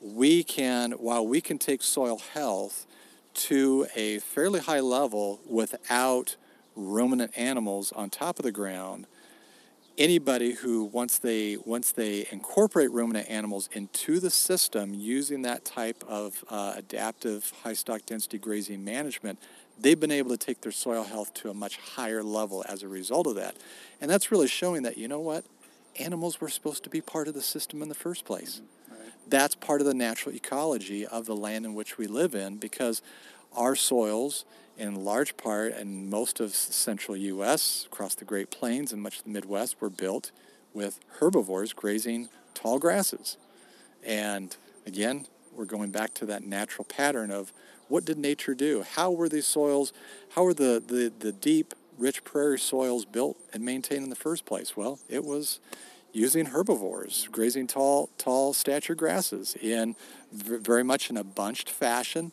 we 0.02 0.44
can, 0.44 0.92
while 0.92 1.26
we 1.26 1.40
can 1.40 1.58
take 1.58 1.82
soil 1.82 2.22
health 2.34 2.86
to 3.34 3.88
a 3.96 4.20
fairly 4.20 4.60
high 4.60 4.82
level 4.82 5.40
without 5.50 6.36
ruminant 6.76 7.32
animals 7.38 7.94
on 7.94 8.10
top 8.10 8.38
of 8.40 8.44
the 8.44 8.52
ground, 8.52 9.08
anybody 9.98 10.54
who 10.54 10.84
once 10.84 11.18
they 11.20 11.58
once 11.66 11.92
they 11.92 12.26
incorporate 12.32 12.92
ruminant 12.92 13.30
animals 13.30 13.70
into 13.72 14.20
the 14.20 14.30
system 14.30 14.94
using 14.94 15.44
that 15.44 15.64
type 15.64 16.04
of 16.08 16.44
uh, 16.50 16.74
adaptive 16.76 17.54
high 17.64 17.74
stock 17.74 18.06
density 18.06 18.38
grazing 18.38 18.84
management, 18.84 19.40
they've 19.82 20.00
been 20.00 20.12
able 20.12 20.30
to 20.30 20.38
take 20.38 20.62
their 20.62 20.72
soil 20.72 21.04
health 21.04 21.34
to 21.36 21.50
a 21.50 21.54
much 21.54 21.78
higher 21.78 22.24
level 22.24 22.64
as 22.68 22.84
a 22.84 22.88
result 22.88 23.28
of 23.28 23.36
that. 23.36 23.56
And 24.02 24.10
that's 24.10 24.32
really 24.32 24.48
showing 24.48 24.84
that, 24.84 24.98
you 24.98 25.08
know 25.08 25.20
what? 25.20 25.46
Animals 26.00 26.40
were 26.40 26.50
supposed 26.50 26.84
to 26.84 26.90
be 26.90 27.02
part 27.02 27.28
of 27.28 27.34
the 27.34 27.42
system 27.42 27.82
in 27.82 27.90
the 27.90 27.96
first 27.96 28.26
place. 28.26 28.62
Mm-hmm. 28.62 28.94
Right. 29.02 29.14
That's 29.28 29.56
part 29.56 29.82
of 29.82 29.88
the 29.88 29.94
natural 29.94 30.36
ecology 30.36 31.06
of 31.06 31.26
the 31.26 31.36
land 31.36 31.66
in 31.66 31.74
which 31.74 31.98
we 31.98 32.08
live 32.08 32.36
in 32.36 32.58
because 32.58 33.02
our 33.54 33.76
soils, 33.76 34.46
in 34.78 35.04
large 35.04 35.36
part, 35.38 35.74
and 35.74 36.10
most 36.10 36.40
of 36.40 36.54
central 36.56 37.18
U.S., 37.18 37.88
across 37.92 38.16
the 38.16 38.26
Great 38.26 38.52
Plains 38.52 38.94
and 38.94 39.02
much 39.02 39.18
of 39.18 39.24
the 39.24 39.32
Midwest, 39.32 39.82
were 39.82 39.90
built 39.90 40.32
with 40.74 41.00
herbivores 41.20 41.74
grazing 41.74 42.30
tall 42.54 42.80
grasses. 42.80 43.38
And 44.06 44.56
again, 44.86 45.26
we're 45.54 45.66
going 45.66 45.92
back 45.92 46.14
to 46.16 46.26
that 46.28 46.44
natural 46.44 46.86
pattern 46.86 47.32
of 47.32 47.52
what 47.90 48.06
did 48.06 48.18
nature 48.18 48.56
do? 48.56 48.86
How 48.96 49.12
were 49.12 49.28
these 49.28 49.48
soils, 49.48 49.92
how 50.30 50.44
were 50.44 50.54
the, 50.54 50.82
the, 50.86 51.12
the 51.20 51.32
deep, 51.32 51.74
rich 51.98 52.24
prairie 52.24 52.60
soils 52.60 53.04
built 53.04 53.38
and 53.52 53.66
maintained 53.66 54.04
in 54.04 54.10
the 54.10 54.16
first 54.16 54.46
place? 54.46 54.78
Well, 54.78 55.00
it 55.10 55.26
was 55.26 55.60
using 56.14 56.48
herbivores, 56.48 57.28
grazing 57.32 57.68
tall, 57.68 58.10
tall 58.18 58.54
stature 58.54 58.96
grasses 58.96 59.56
in 59.56 59.96
very 60.32 60.84
much 60.84 61.10
in 61.10 61.18
a 61.18 61.24
bunched 61.24 61.70
fashion, 61.70 62.32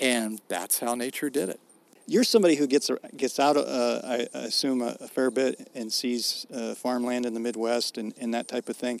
and 0.00 0.40
that's 0.48 0.80
how 0.80 0.94
nature 0.94 1.30
did 1.30 1.48
it. 1.48 1.60
You're 2.06 2.24
somebody 2.24 2.56
who 2.56 2.66
gets 2.66 2.90
gets 3.16 3.40
out, 3.40 3.56
uh, 3.56 4.00
I 4.04 4.28
assume, 4.34 4.82
a, 4.82 4.96
a, 5.00 5.08
fair 5.08 5.30
bit 5.30 5.70
and 5.74 5.90
sees 5.90 6.46
uh, 6.54 6.74
farmland 6.74 7.24
in 7.24 7.32
the 7.32 7.40
Midwest 7.40 7.96
and, 7.96 8.12
and 8.20 8.34
that 8.34 8.46
type 8.46 8.68
of 8.68 8.76
thing. 8.76 9.00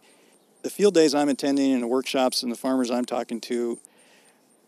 The 0.62 0.70
field 0.70 0.94
days 0.94 1.14
I'm 1.14 1.28
attending 1.28 1.74
and 1.74 1.82
the 1.82 1.86
workshops 1.86 2.42
and 2.42 2.50
the 2.50 2.56
farmers 2.56 2.90
I'm 2.90 3.04
talking 3.04 3.42
to 3.42 3.78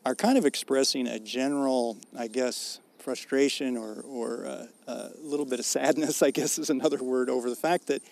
are 0.07 0.15
kind 0.15 0.39
of 0.39 0.47
expressing 0.47 1.09
a 1.09 1.19
general, 1.19 1.99
I 2.17 2.29
guess, 2.29 2.79
frustration 3.01 3.77
or, 3.77 4.03
or 4.03 4.47
uh, 4.47 4.67
a 4.87 5.11
little 5.21 5.45
bit 5.45 5.59
of 5.59 5.65
sadness, 5.65 6.23
I 6.23 6.31
guess 6.31 6.61
is 6.61 6.71
another 6.71 7.03
word, 7.03 7.29
over 7.29 7.51
the 7.51 7.57
fact 7.57 7.89
that 7.89 8.03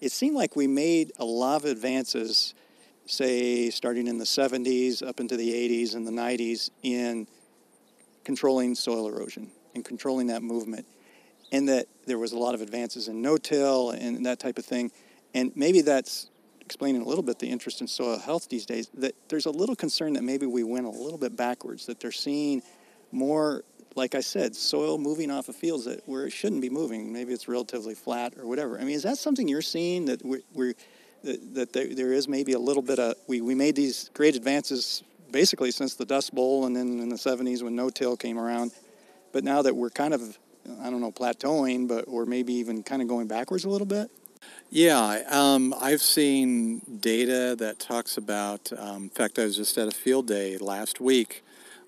it 0.00 0.12
seemed 0.12 0.34
like 0.34 0.56
we 0.56 0.66
made 0.66 1.12
a 1.18 1.26
lot 1.26 1.56
of 1.56 1.66
advances, 1.66 2.54
say, 3.04 3.68
starting 3.68 4.06
in 4.06 4.16
the 4.16 4.24
70s 4.24 5.06
up 5.06 5.20
into 5.20 5.36
the 5.36 5.52
80s 5.52 5.94
and 5.94 6.06
the 6.06 6.10
90s 6.10 6.70
in 6.82 7.26
controlling 8.24 8.74
soil 8.74 9.06
erosion 9.06 9.50
and 9.74 9.84
controlling 9.84 10.28
that 10.28 10.42
movement. 10.42 10.86
And 11.52 11.68
that 11.68 11.86
there 12.06 12.18
was 12.18 12.32
a 12.32 12.38
lot 12.38 12.54
of 12.54 12.62
advances 12.62 13.08
in 13.08 13.20
no-till 13.20 13.90
and 13.90 14.24
that 14.24 14.40
type 14.40 14.56
of 14.56 14.64
thing. 14.64 14.90
And 15.34 15.52
maybe 15.54 15.82
that's 15.82 16.30
explaining 16.64 17.02
a 17.02 17.04
little 17.04 17.22
bit 17.22 17.38
the 17.38 17.48
interest 17.48 17.80
in 17.80 17.86
soil 17.86 18.18
health 18.18 18.48
these 18.48 18.66
days, 18.66 18.88
that 18.94 19.14
there's 19.28 19.46
a 19.46 19.50
little 19.50 19.76
concern 19.76 20.14
that 20.14 20.22
maybe 20.22 20.46
we 20.46 20.62
went 20.62 20.86
a 20.86 20.90
little 20.90 21.18
bit 21.18 21.36
backwards, 21.36 21.86
that 21.86 22.00
they're 22.00 22.12
seeing 22.12 22.62
more, 23.10 23.64
like 23.94 24.14
I 24.14 24.20
said, 24.20 24.56
soil 24.56 24.98
moving 24.98 25.30
off 25.30 25.48
of 25.48 25.56
fields 25.56 25.84
that 25.84 26.02
where 26.06 26.26
it 26.26 26.32
shouldn't 26.32 26.62
be 26.62 26.70
moving. 26.70 27.12
Maybe 27.12 27.32
it's 27.32 27.48
relatively 27.48 27.94
flat 27.94 28.34
or 28.38 28.46
whatever. 28.46 28.78
I 28.78 28.84
mean, 28.84 28.94
is 28.94 29.02
that 29.02 29.18
something 29.18 29.48
you're 29.48 29.62
seeing 29.62 30.06
that 30.06 30.24
we're, 30.24 30.74
that, 31.24 31.54
that 31.54 31.72
there, 31.72 31.94
there 31.94 32.12
is 32.12 32.28
maybe 32.28 32.52
a 32.52 32.58
little 32.58 32.82
bit 32.82 32.98
of 32.98 33.14
we, 33.28 33.40
we 33.40 33.54
made 33.54 33.76
these 33.76 34.10
great 34.14 34.36
advances 34.36 35.02
basically 35.30 35.70
since 35.70 35.94
the 35.94 36.04
Dust 36.04 36.34
Bowl 36.34 36.66
and 36.66 36.76
then 36.76 37.00
in 37.00 37.08
the 37.08 37.16
70s 37.16 37.62
when 37.62 37.74
no-till 37.74 38.16
came 38.16 38.38
around. 38.38 38.72
But 39.32 39.44
now 39.44 39.62
that 39.62 39.74
we're 39.74 39.90
kind 39.90 40.14
of, 40.14 40.38
I 40.80 40.90
don't 40.90 41.00
know, 41.00 41.12
plateauing, 41.12 41.88
but 41.88 42.04
or 42.06 42.26
maybe 42.26 42.52
even 42.54 42.82
kind 42.82 43.02
of 43.02 43.08
going 43.08 43.26
backwards 43.26 43.64
a 43.64 43.68
little 43.68 43.86
bit. 43.86 44.10
Yeah, 44.74 45.20
um, 45.28 45.74
I've 45.78 46.00
seen 46.00 46.80
data 46.98 47.54
that 47.58 47.78
talks 47.78 48.16
about. 48.16 48.72
Um, 48.78 49.02
in 49.02 49.08
fact, 49.10 49.38
I 49.38 49.44
was 49.44 49.54
just 49.54 49.76
at 49.76 49.86
a 49.86 49.90
field 49.90 50.26
day 50.26 50.56
last 50.56 50.98
week. 50.98 51.44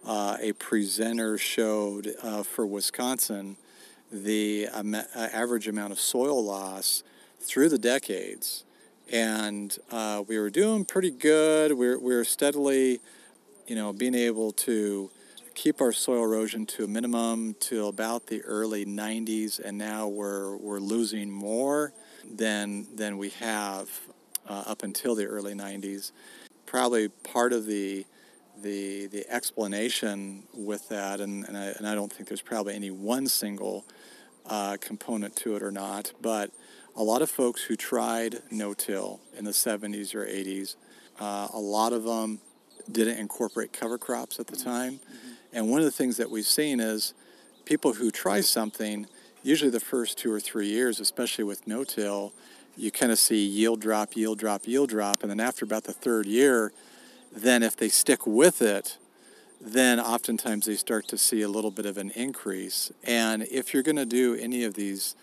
Uh, 0.06 0.36
a 0.38 0.52
presenter 0.52 1.38
showed 1.38 2.12
uh, 2.22 2.42
for 2.42 2.66
Wisconsin 2.66 3.56
the 4.12 4.68
um, 4.70 4.94
average 5.14 5.66
amount 5.66 5.94
of 5.94 5.98
soil 5.98 6.44
loss 6.44 7.02
through 7.40 7.70
the 7.70 7.78
decades, 7.78 8.64
and 9.10 9.78
uh, 9.90 10.22
we 10.28 10.38
were 10.38 10.50
doing 10.50 10.84
pretty 10.84 11.10
good. 11.10 11.72
We 11.72 11.86
we're, 11.86 11.98
we 11.98 12.04
we're 12.04 12.24
steadily 12.24 13.00
you 13.66 13.76
know, 13.76 13.94
being 13.94 14.14
able 14.14 14.52
to 14.52 15.10
keep 15.54 15.80
our 15.80 15.92
soil 15.92 16.22
erosion 16.22 16.66
to 16.66 16.84
a 16.84 16.86
minimum 16.86 17.54
to 17.60 17.86
about 17.86 18.26
the 18.26 18.42
early 18.42 18.84
90s, 18.84 19.58
and 19.58 19.78
now 19.78 20.06
we're, 20.06 20.54
we're 20.58 20.80
losing 20.80 21.30
more 21.30 21.94
than, 22.30 22.86
than 22.94 23.18
we 23.18 23.30
have 23.30 23.88
uh, 24.48 24.64
up 24.66 24.82
until 24.82 25.14
the 25.14 25.26
early 25.26 25.54
90s. 25.54 26.12
Probably 26.66 27.08
part 27.08 27.52
of 27.52 27.66
the, 27.66 28.04
the, 28.62 29.06
the 29.06 29.28
explanation 29.30 30.44
with 30.52 30.88
that, 30.88 31.20
and, 31.20 31.44
and, 31.46 31.56
I, 31.56 31.66
and 31.78 31.86
I 31.86 31.94
don't 31.94 32.12
think 32.12 32.28
there's 32.28 32.42
probably 32.42 32.74
any 32.74 32.90
one 32.90 33.26
single 33.26 33.84
uh, 34.46 34.76
component 34.80 35.36
to 35.36 35.56
it 35.56 35.62
or 35.62 35.70
not, 35.70 36.12
but 36.20 36.50
a 36.96 37.02
lot 37.02 37.22
of 37.22 37.30
folks 37.30 37.62
who 37.62 37.76
tried 37.76 38.40
no-till 38.50 39.20
in 39.36 39.44
the 39.44 39.50
70s 39.50 40.14
or 40.14 40.24
80s, 40.26 40.76
uh, 41.20 41.48
a 41.52 41.58
lot 41.58 41.92
of 41.92 42.04
them 42.04 42.40
didn't 42.90 43.18
incorporate 43.18 43.72
cover 43.72 43.98
crops 43.98 44.38
at 44.38 44.46
the 44.46 44.56
mm-hmm. 44.56 44.70
time. 44.70 44.92
Mm-hmm. 44.94 45.28
And 45.52 45.70
one 45.70 45.80
of 45.80 45.84
the 45.84 45.92
things 45.92 46.16
that 46.18 46.30
we've 46.30 46.46
seen 46.46 46.80
is 46.80 47.14
people 47.64 47.94
who 47.94 48.10
try 48.10 48.40
something, 48.40 49.06
usually 49.44 49.70
the 49.70 49.78
first 49.78 50.18
two 50.18 50.32
or 50.32 50.40
three 50.40 50.68
years, 50.68 50.98
especially 50.98 51.44
with 51.44 51.66
no-till, 51.66 52.32
you 52.76 52.90
kind 52.90 53.12
of 53.12 53.18
see 53.18 53.44
yield 53.44 53.80
drop, 53.80 54.16
yield 54.16 54.38
drop, 54.38 54.66
yield 54.66 54.88
drop, 54.88 55.22
and 55.22 55.30
then 55.30 55.38
after 55.38 55.64
about 55.64 55.84
the 55.84 55.92
third 55.92 56.26
year, 56.26 56.72
then 57.30 57.62
if 57.62 57.76
they 57.76 57.88
stick 57.88 58.26
with 58.26 58.62
it, 58.62 58.98
then 59.60 60.00
oftentimes 60.00 60.66
they 60.66 60.74
start 60.74 61.06
to 61.08 61.18
see 61.18 61.42
a 61.42 61.48
little 61.48 61.70
bit 61.70 61.86
of 61.86 61.98
an 61.98 62.10
increase. 62.10 62.90
And 63.04 63.42
if 63.44 63.72
you're 63.72 63.82
going 63.82 63.96
to 63.96 64.06
do 64.06 64.34
any 64.34 64.64
of 64.64 64.74
these, 64.74 65.14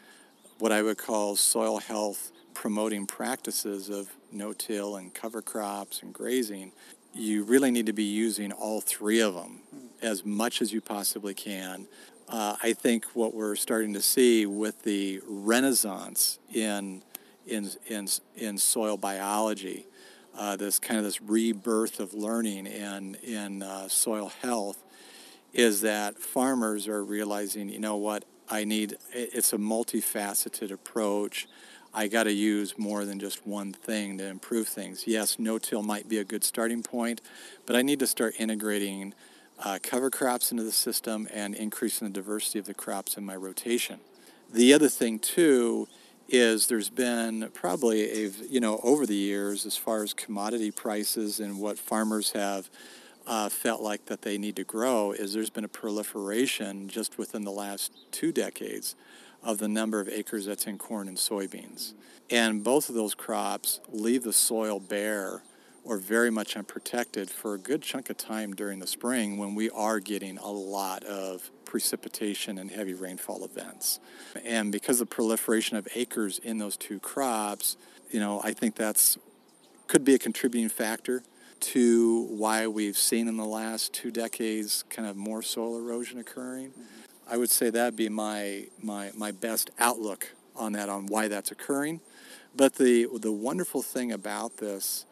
what 0.59 0.71
I 0.71 0.81
would 0.81 0.97
call 0.97 1.35
soil 1.35 1.79
health 1.79 2.31
promoting 2.53 3.07
practices 3.07 3.89
of 3.89 4.09
no-till 4.31 4.95
and 4.95 5.13
cover 5.13 5.41
crops 5.41 6.01
and 6.01 6.13
grazing, 6.13 6.71
you 7.13 7.43
really 7.43 7.71
need 7.71 7.87
to 7.87 7.93
be 7.93 8.03
using 8.03 8.51
all 8.51 8.81
three 8.81 9.19
of 9.19 9.33
them 9.33 9.61
mm. 9.75 9.87
as 10.01 10.23
much 10.23 10.61
as 10.61 10.71
you 10.71 10.79
possibly 10.79 11.33
can. 11.33 11.87
Uh, 12.29 12.55
I 12.63 12.73
think 12.73 13.05
what 13.13 13.33
we're 13.33 13.55
starting 13.55 13.93
to 13.93 14.01
see 14.01 14.45
with 14.45 14.83
the 14.83 15.21
renaissance 15.27 16.39
in 16.53 17.03
in 17.45 17.69
in, 17.87 18.07
in 18.35 18.57
soil 18.57 18.97
biology, 18.97 19.87
uh, 20.37 20.55
this 20.55 20.79
kind 20.79 20.97
of 20.97 21.03
this 21.03 21.21
rebirth 21.21 21.99
of 21.99 22.13
learning 22.13 22.67
in 22.67 23.15
in 23.15 23.63
uh, 23.63 23.87
soil 23.87 24.31
health, 24.41 24.83
is 25.53 25.81
that 25.81 26.17
farmers 26.17 26.87
are 26.87 27.03
realizing, 27.03 27.67
you 27.69 27.79
know 27.79 27.97
what, 27.97 28.23
I 28.49 28.63
need. 28.63 28.97
It's 29.13 29.53
a 29.53 29.57
multifaceted 29.57 30.71
approach. 30.71 31.47
I 31.93 32.07
got 32.07 32.23
to 32.23 32.31
use 32.31 32.77
more 32.77 33.03
than 33.03 33.19
just 33.19 33.45
one 33.45 33.73
thing 33.73 34.17
to 34.19 34.25
improve 34.25 34.69
things. 34.69 35.05
Yes, 35.05 35.37
no-till 35.37 35.83
might 35.83 36.07
be 36.07 36.19
a 36.19 36.23
good 36.23 36.45
starting 36.45 36.83
point, 36.83 37.19
but 37.65 37.75
I 37.75 37.81
need 37.81 37.99
to 37.99 38.07
start 38.07 38.35
integrating 38.39 39.13
uh, 39.61 39.79
cover 39.81 40.09
crops 40.09 40.51
into 40.51 40.63
the 40.63 40.71
system 40.71 41.27
and 41.31 41.55
increasing 41.55 42.07
the 42.07 42.13
diversity 42.13 42.59
of 42.59 42.65
the 42.65 42.73
crops 42.73 43.17
in 43.17 43.25
my 43.25 43.35
rotation. 43.35 43.99
The 44.51 44.73
other 44.73 44.89
thing 44.89 45.19
too 45.19 45.87
is 46.27 46.67
there's 46.67 46.89
been 46.89 47.49
probably 47.53 48.25
a 48.25 48.29
you 48.49 48.59
know 48.59 48.79
over 48.83 49.05
the 49.05 49.15
years 49.15 49.65
as 49.65 49.77
far 49.77 50.03
as 50.03 50.13
commodity 50.13 50.71
prices 50.71 51.39
and 51.39 51.59
what 51.59 51.77
farmers 51.77 52.31
have 52.31 52.69
uh, 53.27 53.49
felt 53.49 53.81
like 53.81 54.05
that 54.05 54.23
they 54.23 54.37
need 54.37 54.55
to 54.55 54.63
grow 54.63 55.11
is 55.11 55.33
there's 55.33 55.49
been 55.49 55.63
a 55.63 55.69
proliferation 55.69 56.87
just 56.87 57.17
within 57.17 57.43
the 57.43 57.51
last 57.51 57.91
two 58.11 58.31
decades 58.31 58.95
of 59.43 59.57
the 59.57 59.67
number 59.67 59.99
of 59.99 60.09
acres 60.09 60.45
that's 60.45 60.65
in 60.65 60.77
corn 60.77 61.07
and 61.07 61.17
soybeans. 61.17 61.93
And 62.29 62.63
both 62.63 62.89
of 62.89 62.95
those 62.95 63.13
crops 63.13 63.79
leave 63.89 64.23
the 64.23 64.33
soil 64.33 64.79
bare 64.79 65.43
or 65.83 65.97
very 65.97 66.29
much 66.29 66.55
unprotected 66.55 67.29
for 67.29 67.55
a 67.55 67.57
good 67.57 67.81
chunk 67.81 68.09
of 68.09 68.17
time 68.17 68.53
during 68.53 68.79
the 68.79 68.87
spring 68.87 69.37
when 69.37 69.55
we 69.55 69.69
are 69.71 69.99
getting 69.99 70.37
a 70.37 70.51
lot 70.51 71.03
of 71.03 71.49
precipitation 71.65 72.57
and 72.57 72.71
heavy 72.71 72.93
rainfall 72.93 73.43
events. 73.43 73.99
And 74.45 74.71
because 74.71 75.01
of 75.01 75.09
the 75.09 75.15
proliferation 75.15 75.77
of 75.77 75.87
acres 75.95 76.39
in 76.39 76.59
those 76.59 76.77
two 76.77 76.99
crops, 76.99 77.77
you 78.11 78.19
know, 78.19 78.41
I 78.43 78.53
think 78.53 78.75
that's 78.75 79.17
could 79.87 80.05
be 80.05 80.13
a 80.13 80.19
contributing 80.19 80.69
factor 80.69 81.23
to 81.59 82.23
why 82.29 82.65
we've 82.65 82.97
seen 82.97 83.27
in 83.27 83.37
the 83.37 83.45
last 83.45 83.93
two 83.93 84.09
decades 84.09 84.83
kind 84.89 85.07
of 85.07 85.15
more 85.17 85.41
soil 85.41 85.77
erosion 85.77 86.17
occurring. 86.17 86.69
Mm-hmm. 86.69 86.81
I 87.29 87.37
would 87.37 87.49
say 87.49 87.69
that'd 87.69 87.95
be 87.95 88.09
my, 88.09 88.67
my, 88.81 89.11
my 89.15 89.31
best 89.31 89.69
outlook 89.79 90.33
on 90.55 90.73
that, 90.73 90.89
on 90.89 91.07
why 91.07 91.27
that's 91.27 91.51
occurring. 91.51 92.01
But 92.55 92.75
the, 92.75 93.07
the 93.19 93.31
wonderful 93.31 93.81
thing 93.81 94.11
about 94.11 94.57
this, 94.57 95.05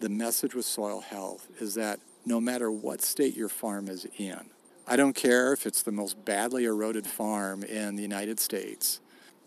the 0.00 0.08
message 0.08 0.54
with 0.54 0.64
soil 0.64 1.00
health, 1.00 1.48
is 1.60 1.74
that 1.74 2.00
no 2.26 2.40
matter 2.40 2.70
what 2.70 3.02
state 3.02 3.36
your 3.36 3.48
farm 3.48 3.88
is 3.88 4.06
in, 4.18 4.50
I 4.86 4.96
don't 4.96 5.14
care 5.14 5.52
if 5.52 5.66
it's 5.66 5.82
the 5.82 5.92
most 5.92 6.24
badly 6.24 6.64
eroded 6.64 7.06
farm 7.06 7.62
in 7.64 7.96
the 7.96 8.02
United 8.02 8.38
States, 8.38 9.00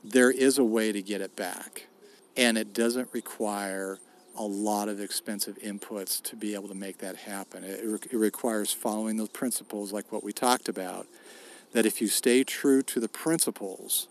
there 0.04 0.32
is 0.32 0.58
a 0.58 0.64
way 0.64 0.92
to 0.92 1.02
get 1.02 1.22
it 1.22 1.36
back. 1.36 1.88
And 2.36 2.58
it 2.58 2.74
doesn't 2.74 3.10
require 3.14 4.00
a 4.36 4.44
lot 4.44 4.90
of 4.90 5.00
expensive 5.00 5.58
inputs 5.60 6.22
to 6.24 6.36
be 6.36 6.54
able 6.54 6.68
to 6.68 6.76
make 6.76 7.00
that 7.00 7.16
happen. 7.16 7.64
It, 7.64 8.08
it 8.12 8.18
requires 8.18 8.72
following 8.72 9.18
those 9.18 9.30
principles 9.30 9.92
like 9.92 10.12
what 10.12 10.24
we 10.24 10.32
talked 10.32 10.70
about 10.70 11.08
that 11.74 11.86
if 11.86 12.02
you 12.02 12.08
stay 12.08 12.44
true 12.44 12.82
to 12.82 13.00
the 13.00 13.10
principles, 13.10 14.08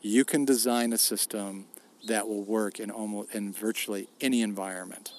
you 0.00 0.24
can 0.24 0.44
design 0.44 0.92
a 0.92 0.98
system 0.98 1.66
that 2.06 2.28
will 2.28 2.44
work 2.44 2.78
in 2.78 2.90
almost 2.90 3.34
in 3.34 3.52
virtually 3.52 4.08
any 4.20 4.42
environment. 4.42 5.12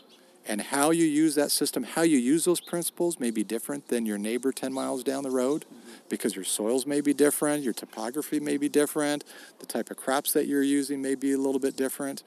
And 0.49 0.59
how 0.59 0.89
you 0.89 1.05
use 1.05 1.35
that 1.35 1.51
system, 1.51 1.83
how 1.83 2.01
you 2.01 2.17
use 2.17 2.43
those 2.43 2.59
principles 2.59 3.19
may 3.19 3.29
be 3.29 3.43
different 3.43 3.89
than 3.89 4.07
your 4.07 4.17
neighbor 4.17 4.51
10 4.51 4.73
miles 4.73 5.03
down 5.03 5.21
the 5.21 5.29
road 5.29 5.65
because 6.09 6.35
your 6.35 6.43
soils 6.43 6.87
may 6.87 7.01
be 7.01 7.13
different, 7.13 7.63
your 7.63 7.71
topography 7.71 8.39
may 8.39 8.57
be 8.57 8.67
different, 8.67 9.23
the 9.59 9.67
type 9.67 9.91
of 9.91 9.97
crops 9.97 10.33
that 10.33 10.47
you're 10.47 10.63
using 10.63 11.03
may 11.03 11.13
be 11.13 11.33
a 11.33 11.37
little 11.37 11.59
bit 11.59 11.77
different. 11.77 12.23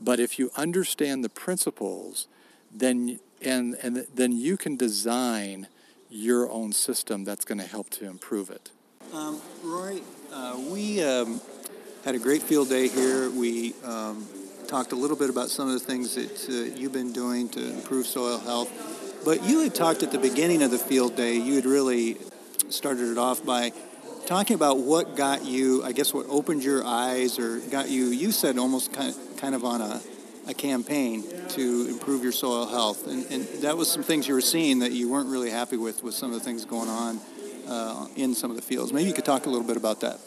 But 0.00 0.18
if 0.18 0.36
you 0.36 0.50
understand 0.56 1.22
the 1.22 1.28
principles, 1.28 2.26
then 2.74 3.20
and 3.40 3.76
and 3.84 4.04
then 4.12 4.32
you 4.32 4.56
can 4.56 4.74
design 4.76 5.68
your 6.10 6.50
own 6.50 6.72
system 6.72 7.22
that's 7.22 7.44
going 7.44 7.58
to 7.58 7.66
help 7.66 7.88
to 7.90 8.04
improve 8.04 8.50
it. 8.50 8.72
Um, 9.12 9.40
Roy, 9.62 10.00
uh, 10.32 10.58
we 10.68 11.04
um, 11.04 11.40
had 12.04 12.16
a 12.16 12.18
great 12.18 12.42
field 12.42 12.68
day 12.68 12.88
here. 12.88 13.30
We 13.30 13.74
um, 13.84 14.26
talked 14.70 14.92
a 14.92 14.96
little 14.96 15.16
bit 15.16 15.30
about 15.30 15.48
some 15.48 15.66
of 15.66 15.74
the 15.74 15.80
things 15.80 16.14
that 16.14 16.48
uh, 16.48 16.78
you've 16.78 16.92
been 16.92 17.12
doing 17.12 17.48
to 17.48 17.70
improve 17.74 18.06
soil 18.06 18.38
health. 18.38 18.70
But 19.24 19.42
you 19.42 19.64
had 19.64 19.74
talked 19.74 20.04
at 20.04 20.12
the 20.12 20.18
beginning 20.18 20.62
of 20.62 20.70
the 20.70 20.78
field 20.78 21.16
day, 21.16 21.34
you 21.34 21.56
had 21.56 21.64
really 21.64 22.18
started 22.68 23.10
it 23.10 23.18
off 23.18 23.44
by 23.44 23.72
talking 24.26 24.54
about 24.54 24.78
what 24.78 25.16
got 25.16 25.44
you, 25.44 25.82
I 25.82 25.90
guess, 25.90 26.14
what 26.14 26.26
opened 26.28 26.62
your 26.62 26.84
eyes 26.84 27.36
or 27.36 27.58
got 27.58 27.88
you, 27.88 28.06
you 28.06 28.30
said 28.30 28.58
almost 28.58 28.92
kind 28.92 29.08
of, 29.08 29.36
kind 29.38 29.56
of 29.56 29.64
on 29.64 29.80
a, 29.80 30.00
a 30.46 30.54
campaign 30.54 31.24
to 31.48 31.86
improve 31.88 32.22
your 32.22 32.30
soil 32.30 32.68
health. 32.68 33.08
And, 33.08 33.26
and 33.26 33.44
that 33.62 33.76
was 33.76 33.90
some 33.90 34.04
things 34.04 34.28
you 34.28 34.34
were 34.34 34.40
seeing 34.40 34.78
that 34.78 34.92
you 34.92 35.10
weren't 35.10 35.30
really 35.30 35.50
happy 35.50 35.78
with, 35.78 36.04
with 36.04 36.14
some 36.14 36.32
of 36.32 36.38
the 36.38 36.44
things 36.44 36.64
going 36.64 36.88
on 36.88 37.20
uh, 37.66 38.06
in 38.14 38.34
some 38.34 38.50
of 38.50 38.56
the 38.56 38.62
fields. 38.62 38.92
Maybe 38.92 39.08
you 39.08 39.14
could 39.14 39.24
talk 39.24 39.46
a 39.46 39.50
little 39.50 39.66
bit 39.66 39.76
about 39.76 40.02
that. 40.02 40.20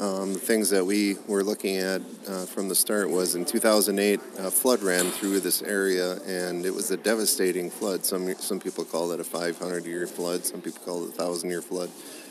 Um, 0.00 0.32
the 0.32 0.38
things 0.38 0.70
that 0.70 0.82
we 0.82 1.16
were 1.28 1.44
looking 1.44 1.76
at 1.76 2.00
uh, 2.26 2.46
from 2.46 2.70
the 2.70 2.74
start 2.74 3.10
was 3.10 3.34
in 3.34 3.44
2008, 3.44 4.18
a 4.38 4.50
flood 4.50 4.82
ran 4.82 5.10
through 5.10 5.40
this 5.40 5.60
area, 5.60 6.14
and 6.22 6.64
it 6.64 6.72
was 6.72 6.90
a 6.90 6.96
devastating 6.96 7.68
flood. 7.68 8.06
Some 8.06 8.34
some 8.36 8.58
people 8.60 8.86
call 8.86 9.12
it 9.12 9.20
a 9.20 9.24
500-year 9.24 10.06
flood. 10.06 10.46
Some 10.46 10.62
people 10.62 10.80
call 10.86 11.04
it 11.04 11.10
a 11.10 11.12
thousand-year 11.12 11.60
flood. 11.60 11.90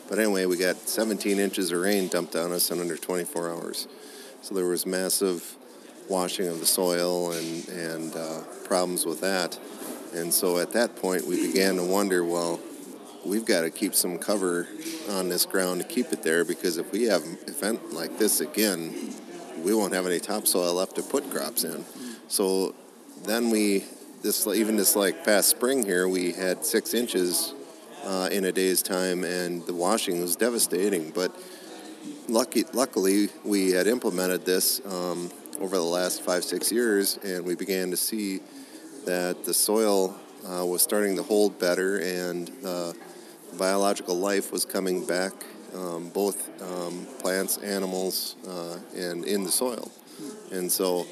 But 0.09 0.17
anyway, 0.17 0.47
we 0.47 0.57
got 0.57 0.77
17 0.77 1.37
inches 1.37 1.71
of 1.71 1.79
rain 1.81 2.07
dumped 2.07 2.35
on 2.35 2.51
us 2.51 2.71
in 2.71 2.79
under 2.79 2.97
24 2.97 3.51
hours. 3.51 3.87
So 4.41 4.55
there 4.55 4.65
was 4.65 4.87
massive 4.87 5.55
washing 6.07 6.47
of 6.47 6.59
the 6.59 6.65
soil 6.65 7.33
and 7.33 7.67
and 7.69 8.15
uh, 8.15 8.41
problems 8.63 9.05
with 9.05 9.21
that. 9.21 9.59
And 10.15 10.33
so 10.33 10.57
at 10.57 10.71
that 10.71 10.95
point, 10.95 11.27
we 11.27 11.45
began 11.45 11.75
to 11.75 11.83
wonder, 11.83 12.23
well, 12.23 12.59
we've 13.29 13.45
got 13.45 13.61
to 13.61 13.69
keep 13.69 13.93
some 13.93 14.17
cover 14.17 14.67
on 15.11 15.29
this 15.29 15.45
ground 15.45 15.81
to 15.81 15.87
keep 15.87 16.11
it 16.11 16.23
there 16.23 16.43
because 16.43 16.77
if 16.77 16.91
we 16.91 17.03
have 17.03 17.23
an 17.23 17.37
event 17.47 17.93
like 17.93 18.17
this 18.17 18.41
again, 18.41 19.13
we 19.63 19.73
won't 19.73 19.93
have 19.93 20.07
any 20.07 20.19
topsoil 20.19 20.73
left 20.73 20.95
to 20.95 21.03
put 21.03 21.29
crops 21.29 21.63
in. 21.63 21.85
So 22.27 22.73
then 23.25 23.51
we, 23.51 23.85
this 24.23 24.47
even 24.47 24.75
this 24.75 24.95
like 24.95 25.23
past 25.23 25.49
spring 25.49 25.85
here, 25.85 26.07
we 26.07 26.31
had 26.31 26.65
six 26.65 26.93
inches 26.93 27.53
uh, 28.03 28.29
in 28.31 28.45
a 28.45 28.51
day's 28.51 28.81
time, 28.81 29.23
and 29.23 29.65
the 29.65 29.73
washing 29.73 30.21
was 30.21 30.35
devastating. 30.35 31.11
But 31.11 31.31
lucky, 32.27 32.63
luckily, 32.73 33.29
we 33.43 33.71
had 33.71 33.87
implemented 33.87 34.45
this 34.45 34.81
um, 34.85 35.29
over 35.59 35.75
the 35.75 35.83
last 35.83 36.23
five 36.23 36.43
six 36.43 36.71
years, 36.71 37.19
and 37.23 37.45
we 37.45 37.55
began 37.55 37.91
to 37.91 37.97
see 37.97 38.39
that 39.05 39.43
the 39.45 39.53
soil 39.53 40.15
uh, 40.47 40.65
was 40.65 40.81
starting 40.81 41.15
to 41.17 41.23
hold 41.23 41.59
better 41.59 41.99
and 41.99 42.51
uh, 42.65 42.93
biological 43.57 44.15
life 44.15 44.51
was 44.51 44.65
coming 44.65 45.05
back, 45.05 45.33
um, 45.75 46.09
both 46.09 46.49
um, 46.61 47.05
plants, 47.19 47.57
animals, 47.57 48.35
uh, 48.47 48.77
and 48.95 49.25
in 49.25 49.43
the 49.43 49.51
soil. 49.51 49.91
And 50.51 50.71
so 50.71 51.05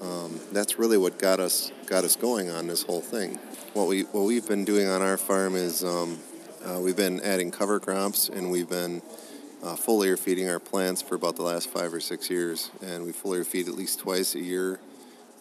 um, 0.00 0.40
that's 0.52 0.78
really 0.78 0.98
what 0.98 1.18
got 1.18 1.40
us 1.40 1.72
got 1.86 2.04
us 2.04 2.16
going 2.16 2.50
on 2.50 2.66
this 2.66 2.82
whole 2.82 3.00
thing. 3.00 3.36
What 3.74 3.88
we 3.88 4.02
what 4.02 4.22
we've 4.22 4.46
been 4.46 4.64
doing 4.64 4.88
on 4.88 5.02
our 5.02 5.16
farm 5.16 5.56
is 5.56 5.84
um, 5.84 6.18
uh, 6.64 6.80
we've 6.80 6.96
been 6.96 7.20
adding 7.20 7.50
cover 7.50 7.80
crops 7.80 8.28
and 8.28 8.50
we've 8.50 8.68
been 8.68 9.02
uh, 9.62 9.76
foliar 9.76 10.18
feeding 10.18 10.48
our 10.48 10.58
plants 10.58 11.02
for 11.02 11.14
about 11.14 11.36
the 11.36 11.42
last 11.42 11.68
five 11.68 11.92
or 11.92 12.00
six 12.00 12.30
years, 12.30 12.70
and 12.80 13.04
we 13.04 13.12
foliar 13.12 13.44
feed 13.44 13.68
at 13.68 13.74
least 13.74 13.98
twice 13.98 14.34
a 14.34 14.40
year. 14.40 14.80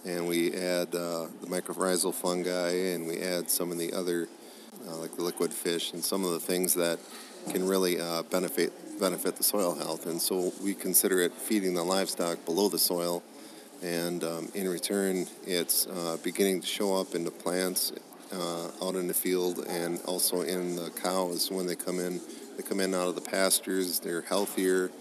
And 0.06 0.28
we 0.28 0.54
add 0.54 0.96
uh, 0.96 1.28
the 1.42 1.48
mycorrhizal 1.48 2.14
fungi, 2.14 2.94
and 2.94 3.06
we 3.06 3.20
add 3.20 3.50
some 3.50 3.72
of 3.72 3.78
the 3.78 3.92
other 3.94 4.30
uh, 4.88 4.98
like 4.98 5.16
the 5.16 5.24
liquid 5.24 5.54
fish 5.54 5.94
and 5.94 6.04
some 6.04 6.24
of 6.24 6.32
the 6.32 6.40
things 6.40 6.74
that 6.74 7.00
can 7.52 7.68
really 7.68 8.00
uh, 8.00 8.24
benefit 8.24 8.74
benefit 9.00 9.38
the 9.38 9.44
soil 9.44 9.76
health. 9.76 10.06
And 10.06 10.22
so 10.22 10.52
we 10.62 10.74
consider 10.74 11.22
it 11.22 11.34
feeding 11.34 11.74
the 11.74 11.84
livestock 11.84 12.44
below 12.46 12.68
the 12.70 12.80
soil, 12.80 13.24
and 13.82 14.24
um, 14.24 14.50
in 14.54 14.68
return, 14.68 15.26
it's 15.46 15.88
uh, 15.88 16.18
beginning 16.24 16.62
to 16.62 16.68
show 16.68 16.96
up 16.96 17.16
in 17.16 17.24
the 17.24 17.32
plants 17.32 17.94
uh, 18.34 18.72
out 18.84 18.96
in 18.96 19.08
the 19.08 19.14
field 19.14 19.66
and 19.68 20.00
also 20.06 20.42
in 20.42 20.76
the 20.76 20.90
cows 21.02 21.50
when 21.50 21.66
they 21.66 21.76
come 21.76 22.00
in. 22.00 22.20
They 22.58 22.64
come 22.64 22.80
in 22.80 22.94
out 22.94 23.08
of 23.08 23.16
the 23.16 23.22
pastures. 23.22 24.00
They're 24.00 24.22
healthier. 24.22 24.92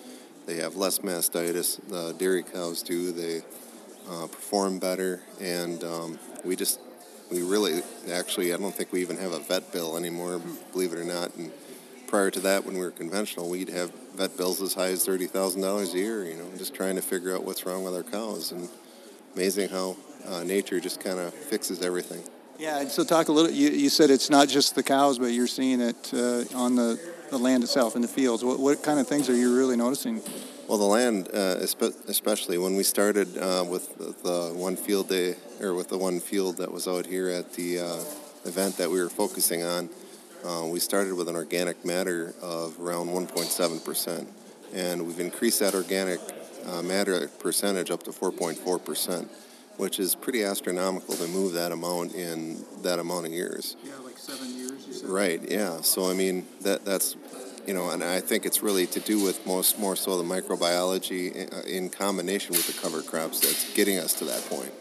They 0.46 0.56
have 0.56 0.76
less 0.76 1.00
mastitis. 1.00 1.80
The 1.88 2.14
dairy 2.18 2.42
cows 2.42 2.82
do. 2.82 3.12
They 3.12 3.42
uh, 4.08 4.28
perform 4.28 4.78
better, 4.78 5.20
and 5.40 5.82
um, 5.84 6.18
we 6.44 6.56
just 6.56 6.80
we 7.30 7.42
really 7.42 7.82
actually 8.12 8.52
I 8.52 8.56
don't 8.56 8.74
think 8.74 8.92
we 8.92 9.00
even 9.00 9.16
have 9.18 9.32
a 9.32 9.38
vet 9.40 9.72
bill 9.72 9.96
anymore, 9.96 10.40
believe 10.72 10.92
it 10.92 10.98
or 10.98 11.04
not. 11.04 11.34
And 11.36 11.52
prior 12.06 12.30
to 12.30 12.40
that, 12.40 12.64
when 12.64 12.74
we 12.74 12.80
were 12.80 12.90
conventional, 12.90 13.48
we'd 13.48 13.68
have 13.68 13.92
vet 14.14 14.36
bills 14.36 14.60
as 14.62 14.74
high 14.74 14.88
as 14.88 15.04
thirty 15.04 15.26
thousand 15.26 15.62
dollars 15.62 15.94
a 15.94 15.98
year. 15.98 16.24
You 16.24 16.34
know, 16.34 16.48
just 16.56 16.74
trying 16.74 16.96
to 16.96 17.02
figure 17.02 17.34
out 17.34 17.44
what's 17.44 17.64
wrong 17.66 17.84
with 17.84 17.94
our 17.94 18.02
cows, 18.02 18.52
and 18.52 18.68
amazing 19.34 19.68
how 19.68 19.96
uh, 20.26 20.42
nature 20.42 20.80
just 20.80 21.00
kind 21.00 21.18
of 21.18 21.32
fixes 21.34 21.82
everything. 21.82 22.22
Yeah, 22.58 22.80
and 22.80 22.90
so 22.90 23.04
talk 23.04 23.28
a 23.28 23.32
little. 23.32 23.52
You, 23.52 23.70
you 23.70 23.88
said 23.88 24.10
it's 24.10 24.30
not 24.30 24.48
just 24.48 24.74
the 24.74 24.82
cows, 24.82 25.18
but 25.18 25.26
you're 25.26 25.46
seeing 25.46 25.80
it 25.80 26.10
uh, 26.12 26.42
on 26.56 26.74
the, 26.74 26.98
the 27.30 27.38
land 27.38 27.62
itself 27.62 27.94
in 27.94 28.02
the 28.02 28.08
fields. 28.08 28.42
What, 28.44 28.58
what 28.58 28.82
kind 28.82 28.98
of 28.98 29.06
things 29.06 29.28
are 29.28 29.36
you 29.36 29.56
really 29.56 29.76
noticing? 29.76 30.20
Well, 30.66 30.78
the 30.78 30.84
land, 30.84 31.28
uh, 31.32 31.56
especially 32.08 32.58
when 32.58 32.74
we 32.74 32.82
started 32.82 33.38
uh, 33.38 33.64
with 33.66 33.96
the 33.96 34.52
one 34.54 34.76
field 34.76 35.08
day, 35.08 35.36
or 35.60 35.74
with 35.74 35.88
the 35.88 35.98
one 35.98 36.20
field 36.20 36.58
that 36.58 36.72
was 36.72 36.86
out 36.86 37.06
here 37.06 37.28
at 37.28 37.52
the 37.54 37.80
uh, 37.80 38.04
event 38.44 38.76
that 38.76 38.90
we 38.90 39.00
were 39.00 39.08
focusing 39.08 39.62
on, 39.62 39.88
uh, 40.44 40.64
we 40.66 40.78
started 40.80 41.14
with 41.14 41.28
an 41.28 41.36
organic 41.36 41.84
matter 41.84 42.34
of 42.40 42.78
around 42.80 43.08
1.7%. 43.08 44.26
And 44.74 45.06
we've 45.06 45.20
increased 45.20 45.60
that 45.60 45.74
organic 45.74 46.20
uh, 46.66 46.82
matter 46.82 47.28
percentage 47.38 47.90
up 47.90 48.02
to 48.04 48.10
4.4%, 48.10 49.26
which 49.76 49.98
is 49.98 50.14
pretty 50.14 50.44
astronomical 50.44 51.14
to 51.14 51.26
move 51.28 51.54
that 51.54 51.72
amount 51.72 52.14
in 52.14 52.64
that 52.82 52.98
amount 52.98 53.26
of 53.26 53.32
years. 53.32 53.76
Yeah, 53.82 53.92
like 54.04 54.18
seven 54.18 54.54
years, 54.54 55.02
Right, 55.04 55.40
yeah. 55.50 55.80
So, 55.80 56.10
I 56.10 56.14
mean, 56.14 56.46
that 56.62 56.84
that's 56.84 57.16
you 57.66 57.74
know, 57.74 57.90
and 57.90 58.02
I 58.02 58.20
think 58.20 58.46
it's 58.46 58.62
really 58.62 58.86
to 58.86 59.00
do 59.00 59.22
with 59.22 59.46
most 59.46 59.78
more 59.78 59.94
so 59.94 60.16
the 60.16 60.24
microbiology 60.24 61.34
in, 61.34 61.68
in 61.68 61.90
combination 61.90 62.52
with 62.52 62.66
the 62.66 62.72
cover 62.80 63.02
crops 63.02 63.40
that's 63.40 63.74
getting 63.74 63.98
us 63.98 64.14
to 64.14 64.24
that 64.24 64.42
point. 64.48 64.72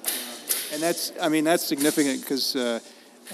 And 0.74 0.82
that's, 0.82 1.12
I 1.22 1.30
mean, 1.30 1.44
that's 1.44 1.64
significant 1.64 2.22
because 2.22 2.56
uh, 2.56 2.80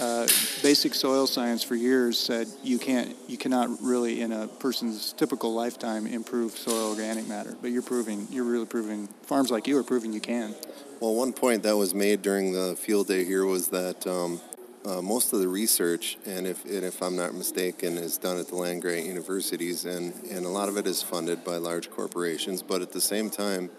uh, 0.00 0.26
basic 0.62 0.94
soil 0.94 1.26
science 1.26 1.62
for 1.62 1.74
years 1.74 2.18
said 2.18 2.46
you 2.62 2.78
can't, 2.78 3.14
you 3.28 3.36
cannot 3.36 3.68
really 3.80 4.20
in 4.20 4.32
a 4.32 4.48
person's 4.48 5.12
typical 5.12 5.54
lifetime 5.54 6.06
improve 6.06 6.52
soil 6.52 6.90
organic 6.90 7.28
matter. 7.28 7.56
But 7.60 7.70
you're 7.70 7.82
proving, 7.82 8.26
you're 8.30 8.44
really 8.44 8.66
proving, 8.66 9.08
farms 9.22 9.50
like 9.50 9.66
you 9.66 9.78
are 9.78 9.84
proving 9.84 10.12
you 10.12 10.20
can. 10.20 10.54
Well, 11.00 11.14
one 11.14 11.32
point 11.32 11.62
that 11.64 11.76
was 11.76 11.94
made 11.94 12.22
during 12.22 12.52
the 12.52 12.76
field 12.76 13.08
day 13.08 13.24
here 13.24 13.44
was 13.44 13.68
that 13.68 14.06
um, 14.06 14.40
uh, 14.84 15.00
most 15.00 15.32
of 15.32 15.40
the 15.40 15.48
research, 15.48 16.18
and 16.26 16.46
if, 16.46 16.64
and 16.64 16.84
if 16.84 17.02
I'm 17.02 17.16
not 17.16 17.34
mistaken, 17.34 17.96
is 17.98 18.18
done 18.18 18.38
at 18.38 18.48
the 18.48 18.56
land 18.56 18.82
grant 18.82 19.06
universities, 19.06 19.84
and, 19.86 20.14
and 20.30 20.44
a 20.44 20.48
lot 20.48 20.68
of 20.68 20.76
it 20.76 20.86
is 20.86 21.02
funded 21.02 21.44
by 21.44 21.56
large 21.56 21.90
corporations. 21.90 22.62
But 22.62 22.82
at 22.82 22.92
the 22.92 23.00
same 23.00 23.30
time, 23.30 23.70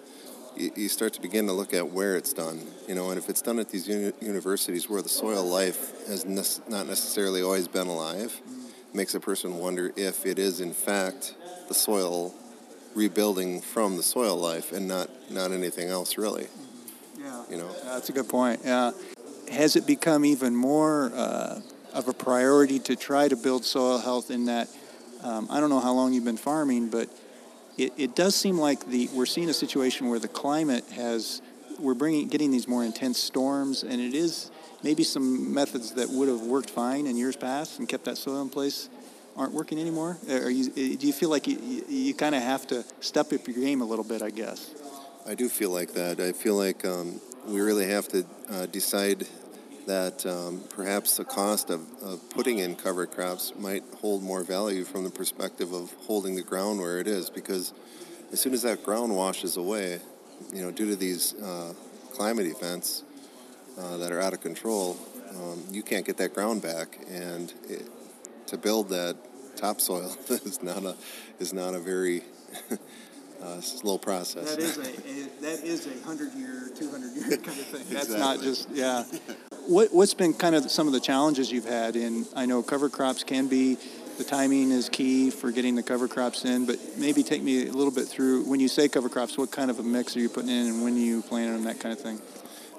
you, 0.57 0.89
start 0.89 1.13
to 1.13 1.21
begin 1.21 1.47
to 1.47 1.53
look 1.53 1.73
at 1.73 1.91
where 1.91 2.15
it's 2.15 2.33
done, 2.33 2.61
you 2.87 2.95
know, 2.95 3.09
and 3.09 3.17
if 3.17 3.29
it's 3.29 3.41
done 3.41 3.59
at 3.59 3.69
these 3.69 3.87
uni- 3.87 4.13
universities 4.21 4.89
where 4.89 5.01
the 5.01 5.09
soil 5.09 5.43
life 5.43 6.07
has 6.07 6.25
ne- 6.25 6.71
not 6.71 6.87
necessarily 6.87 7.41
always 7.41 7.67
been 7.67 7.87
alive, 7.87 8.39
makes 8.93 9.15
a 9.15 9.19
person 9.19 9.57
wonder 9.57 9.91
if 9.95 10.25
it 10.25 10.39
is 10.39 10.61
in 10.61 10.73
fact 10.73 11.35
the 11.67 11.73
soil 11.73 12.33
rebuilding 12.93 13.59
from 13.59 13.97
the 13.97 14.03
soil 14.03 14.37
life 14.37 14.71
and 14.71 14.87
not 14.87 15.09
not 15.29 15.51
anything 15.51 15.89
else 15.89 16.17
really. 16.17 16.47
Yeah, 17.19 17.43
you 17.49 17.57
know, 17.57 17.69
that's 17.83 18.09
a 18.09 18.13
good 18.13 18.29
point. 18.29 18.61
Yeah 18.63 18.91
has 19.49 19.75
it 19.75 19.85
become 19.85 20.25
even 20.25 20.55
more 20.55 21.11
uh, 21.13 21.59
of 21.93 22.07
a 22.07 22.13
priority 22.13 22.79
to 22.79 22.95
try 22.95 23.27
to 23.27 23.35
build 23.35 23.65
soil 23.65 23.97
health 23.99 24.31
in 24.31 24.45
that? 24.45 24.67
Um, 25.23 25.47
I 25.49 25.59
don't 25.59 25.69
know 25.69 25.79
how 25.79 25.93
long 25.93 26.13
you've 26.13 26.25
been 26.25 26.37
farming, 26.37 26.89
but 26.89 27.09
it, 27.77 27.93
it 27.97 28.15
does 28.15 28.35
seem 28.35 28.57
like 28.57 28.85
the 28.87 29.09
we're 29.13 29.25
seeing 29.25 29.49
a 29.49 29.53
situation 29.53 30.09
where 30.09 30.19
the 30.19 30.27
climate 30.27 30.85
has 30.95 31.41
we're 31.79 31.93
bringing 31.93 32.27
getting 32.27 32.51
these 32.51 32.67
more 32.67 32.83
intense 32.83 33.19
storms, 33.19 33.83
and 33.83 34.01
it 34.01 34.13
is 34.13 34.51
maybe 34.83 35.03
some 35.03 35.53
methods 35.53 35.93
that 35.93 36.09
would 36.09 36.27
have 36.27 36.41
worked 36.41 36.69
fine 36.69 37.07
in 37.07 37.17
years 37.17 37.35
past 37.35 37.79
and 37.79 37.89
kept 37.89 38.05
that 38.05 38.17
soil 38.17 38.41
in 38.41 38.49
place 38.49 38.89
aren't 39.35 39.53
working 39.53 39.79
anymore? 39.79 40.17
Are 40.29 40.49
you, 40.49 40.69
do 40.69 41.07
you 41.07 41.13
feel 41.13 41.29
like 41.29 41.47
you, 41.47 41.57
you, 41.61 41.83
you 41.89 42.13
kind 42.13 42.35
of 42.35 42.41
have 42.41 42.65
to 42.67 42.85
step 43.01 43.33
up 43.33 43.47
your 43.47 43.57
game 43.57 43.81
a 43.81 43.85
little 43.85 44.05
bit, 44.05 44.21
I 44.21 44.29
guess? 44.29 44.73
I 45.27 45.35
do 45.35 45.49
feel 45.49 45.71
like 45.71 45.93
that. 45.93 46.19
I 46.19 46.31
feel 46.31 46.55
like 46.55 46.85
um, 46.85 47.19
we 47.47 47.59
really 47.59 47.87
have 47.87 48.07
to 48.09 48.25
uh, 48.49 48.65
decide 48.67 49.27
that 49.85 50.25
um, 50.25 50.63
perhaps 50.69 51.17
the 51.17 51.25
cost 51.25 51.69
of, 51.69 51.81
of 52.01 52.29
putting 52.29 52.59
in 52.59 52.75
cover 52.75 53.05
crops 53.05 53.53
might 53.57 53.83
hold 53.99 54.23
more 54.23 54.43
value 54.43 54.83
from 54.83 55.03
the 55.03 55.09
perspective 55.09 55.73
of 55.73 55.93
holding 56.01 56.35
the 56.35 56.41
ground 56.41 56.79
where 56.79 56.99
it 56.99 57.07
is 57.07 57.29
because 57.29 57.73
as 58.31 58.39
soon 58.39 58.53
as 58.53 58.63
that 58.63 58.83
ground 58.83 59.15
washes 59.15 59.57
away, 59.57 59.99
you 60.53 60.61
know, 60.61 60.71
due 60.71 60.89
to 60.89 60.95
these 60.95 61.35
uh, 61.35 61.73
climate 62.13 62.47
events 62.47 63.03
uh, 63.77 63.97
that 63.97 64.11
are 64.11 64.19
out 64.19 64.33
of 64.33 64.41
control, 64.41 64.97
um, 65.31 65.63
you 65.71 65.83
can't 65.83 66.05
get 66.05 66.17
that 66.17 66.33
ground 66.33 66.61
back, 66.61 66.97
and 67.09 67.53
it, 67.67 67.87
to 68.47 68.57
build 68.57 68.89
that 68.89 69.17
topsoil 69.55 70.15
is 70.29 70.61
not 70.61 70.83
a 70.83 70.95
is 71.39 71.53
not 71.53 71.73
a 71.73 71.79
very 71.79 72.21
uh, 73.43 73.59
slow 73.61 73.97
process. 73.97 74.55
That 74.55 74.63
is 74.63 74.77
a, 74.77 74.81
a 74.81 75.41
that 75.41 75.63
is 75.63 75.87
a 75.87 76.05
hundred 76.05 76.33
year, 76.33 76.69
two 76.75 76.89
hundred 76.89 77.15
year 77.15 77.37
kind 77.37 77.59
of 77.59 77.65
thing. 77.65 77.83
That's 77.89 78.05
exactly. 78.05 78.19
not 78.19 78.41
just 78.41 78.69
yeah. 78.71 79.03
What 79.67 79.93
what's 79.93 80.13
been 80.13 80.33
kind 80.33 80.55
of 80.55 80.69
some 80.69 80.87
of 80.87 80.93
the 80.93 80.99
challenges 80.99 81.51
you've 81.51 81.65
had 81.65 81.95
in? 81.95 82.25
I 82.35 82.45
know 82.45 82.61
cover 82.61 82.87
crops 82.89 83.23
can 83.23 83.47
be 83.47 83.77
the 84.17 84.23
timing 84.23 84.71
is 84.71 84.89
key 84.89 85.29
for 85.29 85.51
getting 85.51 85.75
the 85.75 85.83
cover 85.83 86.07
crops 86.07 86.45
in, 86.45 86.65
but 86.65 86.77
maybe 86.97 87.23
take 87.23 87.43
me 87.43 87.67
a 87.67 87.71
little 87.71 87.91
bit 87.91 88.07
through 88.07 88.43
when 88.43 88.59
you 88.59 88.67
say 88.67 88.87
cover 88.87 89.09
crops, 89.09 89.37
what 89.37 89.51
kind 89.51 89.69
of 89.69 89.79
a 89.79 89.83
mix 89.83 90.15
are 90.15 90.19
you 90.19 90.29
putting 90.29 90.49
in 90.49 90.67
and 90.67 90.83
when 90.83 90.95
you 90.95 91.21
plant 91.21 91.53
them, 91.53 91.63
that 91.65 91.79
kind 91.79 91.91
of 91.91 91.99
thing? 91.99 92.21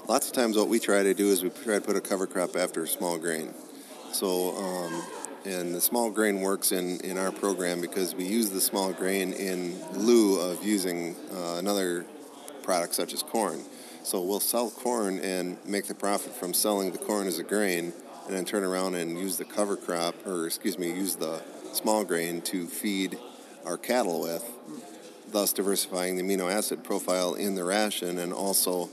Lots 0.08 0.28
of 0.28 0.34
times, 0.34 0.56
what 0.56 0.68
we 0.68 0.78
try 0.78 1.02
to 1.02 1.12
do 1.12 1.26
is 1.26 1.42
we 1.42 1.50
try 1.50 1.74
to 1.74 1.80
put 1.80 1.96
a 1.96 2.00
cover 2.00 2.26
crop 2.26 2.56
after 2.56 2.84
a 2.84 2.86
small 2.86 3.18
grain. 3.18 3.52
So, 4.12 4.56
um, 4.56 5.02
and 5.44 5.74
the 5.74 5.80
small 5.80 6.10
grain 6.10 6.40
works 6.40 6.72
in, 6.72 7.00
in 7.00 7.18
our 7.18 7.32
program 7.32 7.80
because 7.80 8.14
we 8.14 8.24
use 8.24 8.50
the 8.50 8.60
small 8.60 8.92
grain 8.92 9.32
in 9.32 9.78
lieu 9.94 10.40
of 10.40 10.64
using 10.64 11.16
uh, 11.34 11.56
another 11.58 12.06
product 12.62 12.94
such 12.94 13.12
as 13.12 13.22
corn. 13.22 13.62
So 14.06 14.22
we'll 14.22 14.38
sell 14.38 14.70
corn 14.70 15.18
and 15.18 15.58
make 15.66 15.86
the 15.88 15.94
profit 15.94 16.32
from 16.32 16.54
selling 16.54 16.92
the 16.92 16.98
corn 16.98 17.26
as 17.26 17.40
a 17.40 17.42
grain 17.42 17.92
and 18.26 18.36
then 18.36 18.44
turn 18.44 18.62
around 18.62 18.94
and 18.94 19.18
use 19.18 19.36
the 19.36 19.44
cover 19.44 19.76
crop, 19.76 20.14
or 20.24 20.46
excuse 20.46 20.78
me, 20.78 20.92
use 20.92 21.16
the 21.16 21.42
small 21.72 22.04
grain 22.04 22.40
to 22.42 22.68
feed 22.68 23.18
our 23.64 23.76
cattle 23.76 24.20
with, 24.20 24.48
thus 25.32 25.52
diversifying 25.52 26.16
the 26.16 26.22
amino 26.22 26.48
acid 26.48 26.84
profile 26.84 27.34
in 27.34 27.56
the 27.56 27.64
ration 27.64 28.18
and 28.18 28.32
also 28.32 28.88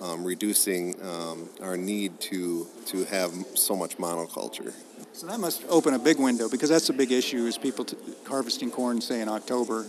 um, 0.00 0.24
reducing 0.24 0.94
um, 1.02 1.50
our 1.60 1.76
need 1.76 2.18
to 2.20 2.66
to 2.86 3.04
have 3.04 3.32
so 3.54 3.76
much 3.76 3.98
monoculture. 3.98 4.72
So 5.12 5.26
that 5.26 5.40
must 5.40 5.62
open 5.68 5.92
a 5.92 5.98
big 5.98 6.18
window 6.18 6.48
because 6.48 6.70
that's 6.70 6.88
a 6.88 6.94
big 6.94 7.12
issue 7.12 7.44
is 7.44 7.58
people 7.58 7.84
t- 7.84 7.98
harvesting 8.26 8.70
corn 8.70 9.02
say 9.02 9.20
in 9.20 9.28
October. 9.28 9.84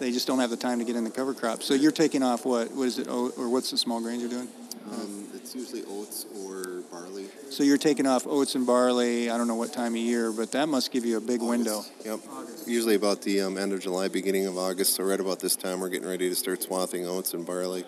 They 0.00 0.10
just 0.10 0.26
don't 0.26 0.40
have 0.40 0.50
the 0.50 0.56
time 0.56 0.78
to 0.80 0.84
get 0.84 0.96
in 0.96 1.04
the 1.04 1.10
cover 1.10 1.34
crop. 1.34 1.62
So 1.62 1.74
you're 1.74 1.92
taking 1.92 2.22
off 2.22 2.44
what? 2.44 2.72
What 2.72 2.88
is 2.88 2.98
it? 2.98 3.08
or 3.08 3.48
what's 3.48 3.70
the 3.70 3.78
small 3.78 4.00
grains 4.00 4.20
you're 4.20 4.30
doing? 4.30 4.48
Um, 4.90 5.28
it's 5.34 5.54
usually 5.54 5.82
oats 5.84 6.26
or 6.44 6.82
barley. 6.90 7.26
So 7.50 7.62
you're 7.62 7.78
taking 7.78 8.06
off 8.06 8.26
oats 8.26 8.54
and 8.54 8.66
barley. 8.66 9.30
I 9.30 9.38
don't 9.38 9.48
know 9.48 9.54
what 9.54 9.72
time 9.72 9.92
of 9.92 9.98
year, 9.98 10.30
but 10.32 10.52
that 10.52 10.68
must 10.68 10.90
give 10.90 11.04
you 11.04 11.16
a 11.16 11.20
big 11.20 11.40
August. 11.40 11.48
window. 11.48 11.84
Yep. 12.04 12.20
August. 12.30 12.68
Usually 12.68 12.94
about 12.94 13.22
the 13.22 13.42
um, 13.42 13.56
end 13.56 13.72
of 13.72 13.80
July, 13.80 14.08
beginning 14.08 14.46
of 14.46 14.58
August. 14.58 14.94
So 14.94 15.04
right 15.04 15.18
about 15.20 15.40
this 15.40 15.56
time, 15.56 15.80
we're 15.80 15.88
getting 15.88 16.08
ready 16.08 16.28
to 16.28 16.34
start 16.34 16.62
swathing 16.62 17.06
oats 17.06 17.32
and 17.32 17.46
barley, 17.46 17.84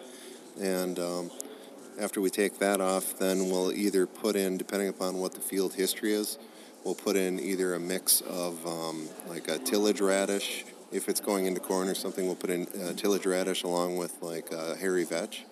and 0.61 0.99
um, 0.99 1.31
after 2.01 2.21
we 2.21 2.31
take 2.31 2.59
that 2.59 2.81
off, 2.81 3.19
then 3.19 3.51
we'll 3.51 3.73
either 3.73 4.07
put 4.07 4.37
in, 4.37 4.57
depending 4.57 4.89
upon 4.89 5.17
what 5.17 5.33
the 5.35 5.41
field 5.41 5.75
history 5.75 6.13
is, 6.13 6.39
we'll 6.85 6.95
put 6.95 7.17
in 7.17 7.41
either 7.41 7.75
a 7.75 7.81
mix 7.81 8.21
of 8.23 8.65
um, 8.67 9.09
like 9.29 9.49
a 9.49 9.59
tillage 9.59 10.01
radish. 10.01 10.65
If 10.93 11.09
it's 11.09 11.21
going 11.21 11.47
into 11.47 11.61
corn 11.61 11.89
or 11.89 11.95
something, 11.95 12.27
we'll 12.27 12.37
put 12.37 12.51
in 12.51 12.67
uh, 12.67 12.93
tillage 12.95 13.27
radish 13.27 13.65
along 13.65 13.97
with 13.97 14.23
like 14.23 14.53
a 14.53 14.77
hairy 14.77 15.05
vetch 15.05 15.45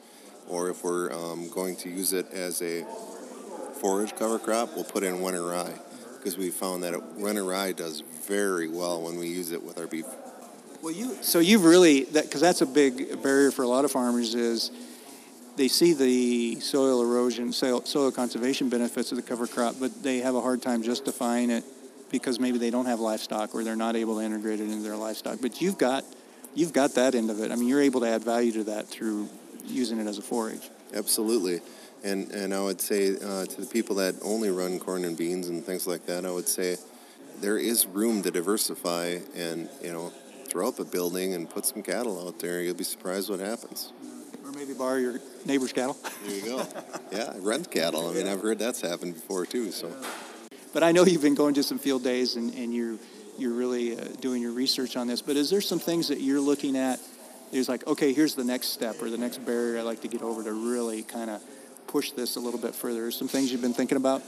or 0.48 0.70
if 0.70 0.84
we're 0.84 1.12
um, 1.12 1.48
going 1.48 1.76
to 1.76 1.88
use 1.88 2.12
it 2.12 2.30
as 2.32 2.60
a 2.62 2.84
forage 3.80 4.14
cover 4.16 4.38
crop, 4.38 4.74
we'll 4.74 4.84
put 4.84 5.02
in 5.02 5.20
winter 5.20 5.42
rye 5.42 5.72
because 6.16 6.36
we 6.36 6.50
found 6.50 6.82
that 6.82 7.14
winter 7.14 7.44
rye 7.44 7.72
does 7.72 8.02
very 8.26 8.68
well 8.68 9.02
when 9.02 9.18
we 9.18 9.28
use 9.28 9.52
it 9.52 9.62
with 9.62 9.78
our 9.78 9.86
beef. 9.86 10.06
Well, 10.82 10.92
you 10.92 11.16
so 11.22 11.38
you've 11.38 11.64
really 11.64 12.04
that 12.04 12.24
because 12.24 12.40
that's 12.40 12.60
a 12.60 12.66
big 12.66 13.22
barrier 13.22 13.50
for 13.50 13.62
a 13.62 13.68
lot 13.68 13.84
of 13.84 13.90
farmers 13.90 14.34
is 14.34 14.70
they 15.56 15.68
see 15.68 15.94
the 15.94 16.60
soil 16.60 17.00
erosion, 17.00 17.52
soil, 17.52 17.84
soil 17.84 18.10
conservation 18.10 18.68
benefits 18.68 19.12
of 19.12 19.16
the 19.16 19.22
cover 19.22 19.46
crop, 19.46 19.76
but 19.80 20.02
they 20.02 20.18
have 20.18 20.34
a 20.34 20.40
hard 20.40 20.60
time 20.62 20.82
justifying 20.82 21.50
it 21.50 21.64
because 22.18 22.38
maybe 22.38 22.58
they 22.58 22.70
don't 22.70 22.86
have 22.86 23.00
livestock 23.00 23.54
or 23.54 23.64
they're 23.64 23.74
not 23.74 23.96
able 23.96 24.18
to 24.18 24.24
integrate 24.24 24.60
it 24.60 24.70
into 24.70 24.82
their 24.82 24.96
livestock. 24.96 25.38
But 25.42 25.60
you've 25.60 25.78
got 25.78 26.04
you've 26.54 26.72
got 26.72 26.94
that 26.94 27.14
end 27.14 27.28
of 27.28 27.40
it. 27.40 27.50
I 27.50 27.56
mean, 27.56 27.68
you're 27.68 27.82
able 27.82 28.00
to 28.00 28.08
add 28.08 28.22
value 28.22 28.52
to 28.52 28.64
that 28.64 28.86
through 28.86 29.28
using 29.66 29.98
it 29.98 30.06
as 30.06 30.18
a 30.18 30.22
forage. 30.22 30.70
Absolutely. 30.94 31.60
And, 32.04 32.30
and 32.32 32.54
I 32.54 32.60
would 32.62 32.80
say 32.80 33.16
uh, 33.16 33.46
to 33.46 33.60
the 33.60 33.66
people 33.66 33.96
that 33.96 34.14
only 34.22 34.50
run 34.50 34.78
corn 34.78 35.04
and 35.04 35.16
beans 35.16 35.48
and 35.48 35.64
things 35.64 35.86
like 35.86 36.06
that, 36.06 36.24
I 36.24 36.30
would 36.30 36.46
say 36.46 36.76
there 37.40 37.58
is 37.58 37.86
room 37.86 38.22
to 38.22 38.30
diversify 38.30 39.18
and, 39.34 39.68
you 39.82 39.90
know, 39.90 40.12
throw 40.46 40.68
up 40.68 40.78
a 40.78 40.84
building 40.84 41.34
and 41.34 41.50
put 41.50 41.66
some 41.66 41.82
cattle 41.82 42.24
out 42.24 42.38
there. 42.38 42.60
You'll 42.60 42.74
be 42.74 42.84
surprised 42.84 43.30
what 43.30 43.40
happens. 43.40 43.92
Or 44.44 44.52
maybe 44.52 44.74
borrow 44.74 44.98
your 44.98 45.18
neighbor's 45.46 45.72
cattle. 45.72 45.96
There 46.26 46.36
you 46.36 46.44
go. 46.44 46.66
yeah, 47.10 47.32
rent 47.38 47.70
cattle. 47.70 48.08
I 48.08 48.12
mean, 48.12 48.28
I've 48.28 48.42
heard 48.42 48.58
that's 48.58 48.82
happened 48.82 49.14
before 49.14 49.46
too. 49.46 49.72
So. 49.72 49.90
But 50.74 50.82
I 50.82 50.92
know 50.92 51.06
you've 51.06 51.22
been 51.22 51.34
going 51.34 51.54
to 51.54 51.62
some 51.62 51.78
field 51.78 52.04
days 52.04 52.36
and, 52.36 52.52
and 52.54 52.74
you're, 52.74 52.98
you're 53.38 53.54
really 53.54 53.98
uh, 53.98 54.04
doing 54.20 54.42
your 54.42 54.52
research 54.52 54.96
on 54.96 55.06
this. 55.06 55.22
But 55.22 55.36
is 55.36 55.48
there 55.48 55.62
some 55.62 55.78
things 55.78 56.08
that 56.08 56.20
you're 56.20 56.40
looking 56.40 56.76
at– 56.76 57.00
was 57.58 57.68
like, 57.68 57.86
okay, 57.86 58.12
here's 58.12 58.34
the 58.34 58.44
next 58.44 58.68
step 58.68 59.00
or 59.00 59.10
the 59.10 59.18
next 59.18 59.44
barrier 59.44 59.78
I'd 59.78 59.82
like 59.82 60.00
to 60.02 60.08
get 60.08 60.22
over 60.22 60.42
to 60.42 60.52
really 60.52 61.02
kind 61.02 61.30
of 61.30 61.42
push 61.86 62.10
this 62.12 62.36
a 62.36 62.40
little 62.40 62.60
bit 62.60 62.74
further. 62.74 63.10
Some 63.10 63.28
things 63.28 63.52
you've 63.52 63.62
been 63.62 63.74
thinking 63.74 63.96
about? 63.96 64.22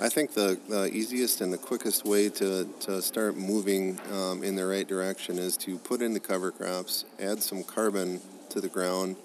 I 0.00 0.08
think 0.08 0.34
the, 0.34 0.58
the 0.68 0.88
easiest 0.92 1.40
and 1.40 1.52
the 1.52 1.58
quickest 1.58 2.04
way 2.04 2.28
to, 2.28 2.68
to 2.80 3.00
start 3.00 3.36
moving 3.36 3.98
um, 4.12 4.42
in 4.42 4.56
the 4.56 4.66
right 4.66 4.86
direction 4.86 5.38
is 5.38 5.56
to 5.58 5.78
put 5.78 6.02
in 6.02 6.12
the 6.12 6.20
cover 6.20 6.50
crops, 6.50 7.04
add 7.18 7.42
some 7.42 7.62
carbon 7.62 8.20
to 8.50 8.60
the 8.60 8.68
ground, 8.68 9.16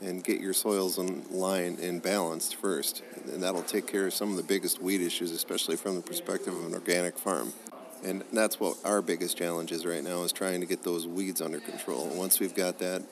and 0.00 0.24
get 0.24 0.40
your 0.40 0.52
soils 0.52 0.98
in 0.98 1.24
line 1.30 1.78
and 1.82 2.02
balanced 2.02 2.56
first. 2.56 3.02
And 3.32 3.42
that'll 3.42 3.62
take 3.62 3.86
care 3.86 4.06
of 4.06 4.14
some 4.14 4.30
of 4.30 4.36
the 4.36 4.42
biggest 4.42 4.80
weed 4.80 5.00
issues, 5.00 5.30
especially 5.30 5.76
from 5.76 5.96
the 5.96 6.02
perspective 6.02 6.54
of 6.54 6.64
an 6.64 6.74
organic 6.74 7.18
farm. 7.18 7.52
And 8.04 8.24
that's 8.32 8.58
what 8.58 8.78
our 8.84 9.02
biggest 9.02 9.36
challenge 9.36 9.72
is 9.72 9.84
right 9.84 10.02
now 10.02 10.22
is 10.22 10.32
trying 10.32 10.60
to 10.60 10.66
get 10.66 10.82
those 10.82 11.06
weeds 11.06 11.42
under 11.42 11.60
control. 11.60 12.06
Once 12.14 12.40
we've 12.40 12.54
got 12.54 12.78
that 12.78 13.02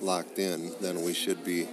locked 0.00 0.38
in, 0.38 0.72
then 0.80 1.02
we 1.04 1.12
should 1.12 1.44
be 1.44 1.68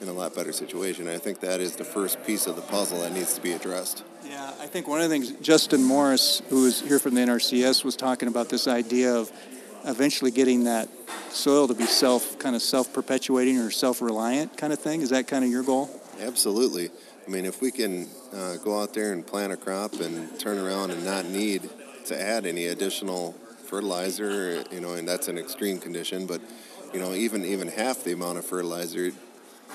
in 0.00 0.08
a 0.08 0.12
lot 0.12 0.34
better 0.34 0.52
situation. 0.52 1.08
I 1.08 1.18
think 1.18 1.40
that 1.40 1.60
is 1.60 1.76
the 1.76 1.84
first 1.84 2.24
piece 2.24 2.46
of 2.46 2.56
the 2.56 2.62
puzzle 2.62 3.00
that 3.00 3.12
needs 3.12 3.34
to 3.34 3.42
be 3.42 3.52
addressed. 3.52 4.04
Yeah, 4.24 4.52
I 4.60 4.66
think 4.66 4.88
one 4.88 5.00
of 5.00 5.08
the 5.08 5.14
things 5.14 5.32
Justin 5.40 5.82
Morris, 5.82 6.40
who 6.48 6.66
is 6.66 6.80
here 6.80 6.98
from 6.98 7.14
the 7.14 7.20
NRCS, 7.20 7.84
was 7.84 7.96
talking 7.96 8.28
about 8.28 8.48
this 8.48 8.68
idea 8.68 9.14
of 9.14 9.30
eventually 9.84 10.30
getting 10.30 10.64
that 10.64 10.88
soil 11.30 11.68
to 11.68 11.74
be 11.74 11.84
self 11.84 12.38
kind 12.38 12.56
of 12.56 12.62
self-perpetuating 12.62 13.58
or 13.58 13.70
self-reliant 13.70 14.56
kind 14.56 14.72
of 14.72 14.78
thing. 14.78 15.02
Is 15.02 15.10
that 15.10 15.26
kind 15.26 15.44
of 15.44 15.50
your 15.50 15.62
goal? 15.62 15.90
Absolutely. 16.20 16.90
I 17.26 17.30
mean, 17.30 17.44
if 17.44 17.60
we 17.60 17.70
can 17.70 18.08
uh, 18.34 18.56
go 18.56 18.80
out 18.80 18.94
there 18.94 19.12
and 19.12 19.26
plant 19.26 19.52
a 19.52 19.56
crop 19.56 20.00
and 20.00 20.38
turn 20.40 20.58
around 20.58 20.90
and 20.90 21.04
not 21.04 21.26
need 21.26 21.68
to 22.06 22.20
add 22.20 22.46
any 22.46 22.66
additional 22.66 23.32
fertilizer, 23.64 24.64
you 24.72 24.80
know, 24.80 24.94
and 24.94 25.06
that's 25.06 25.28
an 25.28 25.36
extreme 25.36 25.78
condition, 25.78 26.26
but 26.26 26.40
you 26.92 27.00
know, 27.00 27.12
even 27.12 27.44
even 27.44 27.68
half 27.68 28.02
the 28.02 28.12
amount 28.12 28.38
of 28.38 28.46
fertilizer, 28.46 29.12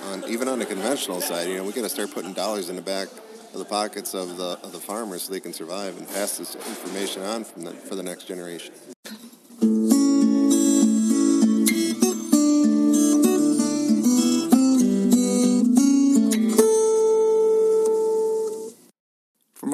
on 0.05 0.23
even 0.27 0.47
on 0.47 0.59
the 0.59 0.65
conventional 0.65 1.21
side, 1.21 1.47
you 1.47 1.57
know, 1.57 1.63
we 1.63 1.71
got 1.71 1.83
to 1.83 1.89
start 1.89 2.11
putting 2.11 2.33
dollars 2.33 2.69
in 2.69 2.75
the 2.75 2.81
back 2.81 3.07
of 3.53 3.59
the 3.59 3.65
pockets 3.65 4.15
of 4.15 4.37
the 4.37 4.59
of 4.63 4.71
the 4.71 4.79
farmers 4.79 5.23
so 5.23 5.33
they 5.33 5.39
can 5.39 5.53
survive 5.53 5.95
and 5.97 6.07
pass 6.07 6.37
this 6.37 6.55
information 6.55 7.21
on 7.21 7.43
from 7.43 7.65
the, 7.65 7.71
for 7.71 7.95
the 7.95 8.03
next 8.03 8.25
generation. 8.25 8.73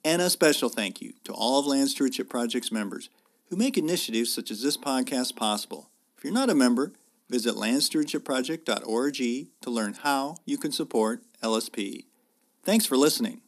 And 0.06 0.22
a 0.22 0.30
special 0.30 0.70
thank 0.70 1.02
you 1.02 1.13
to 1.24 1.34
all 1.34 1.60
of 1.60 1.65
Land 1.65 1.89
Stewardship 1.89 2.30
Project's 2.30 2.72
members 2.72 3.10
who 3.50 3.56
make 3.56 3.78
initiatives 3.78 4.34
such 4.34 4.52
as 4.52 4.62
this 4.62 4.78
podcast 4.78 5.36
possible. 5.36 5.90
If 6.18 6.24
you're 6.24 6.34
not 6.34 6.50
a 6.50 6.56
member, 6.56 6.94
visit 7.30 7.56
landstewardshipproject.org 7.56 9.16
to 9.62 9.70
learn 9.70 9.94
how 10.02 10.38
you 10.46 10.58
can 10.58 10.72
support 10.72 11.24
LSP. 11.42 12.06
Thanks 12.64 12.86
for 12.86 12.98
listening. 12.98 13.42